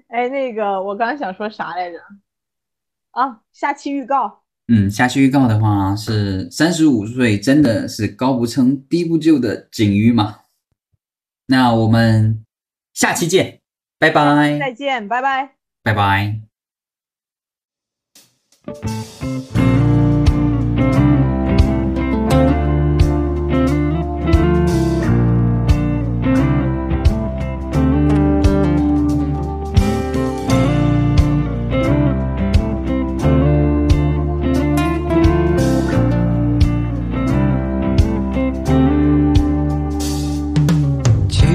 [0.08, 1.98] 哎，那个，我刚想说啥来着？
[3.12, 4.44] 啊，下期预告。
[4.68, 10.42] 嗯，下期预告的话是三十五岁真的是高不成低不就的景瑜吗？
[11.48, 12.46] 那我们
[12.94, 13.60] 下期见，
[14.00, 14.58] 拜拜。
[14.58, 15.56] 再见，拜拜。
[15.84, 16.43] 拜拜。
[18.66, 18.72] 其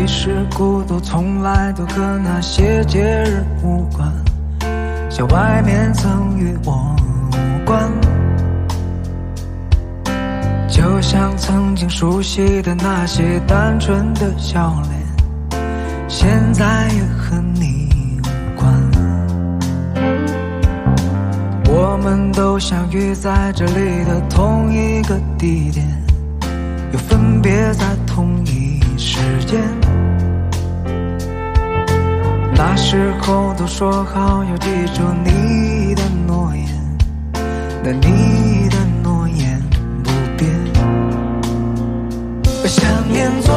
[0.07, 4.13] 实孤独从来都和那些节日无关，
[5.09, 6.98] 像外面曾与我。
[10.99, 15.62] 就像曾经熟悉的那些单纯的笑脸，
[16.09, 17.89] 现在也和你
[18.25, 18.75] 无关。
[21.69, 25.87] 我们都相遇在这里的同一个地点，
[26.93, 29.62] 又分别在同一时间。
[32.57, 36.66] 那时候都说好要记住你的诺言。
[37.85, 38.58] 那你
[43.11, 43.55] 念昨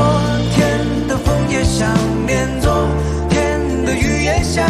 [0.53, 1.89] 天的风，也想
[2.25, 2.87] 念昨
[3.29, 4.65] 天的雨，也想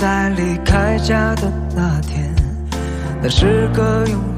[0.00, 2.34] 在离开家的那天，
[3.20, 4.29] 那是个永。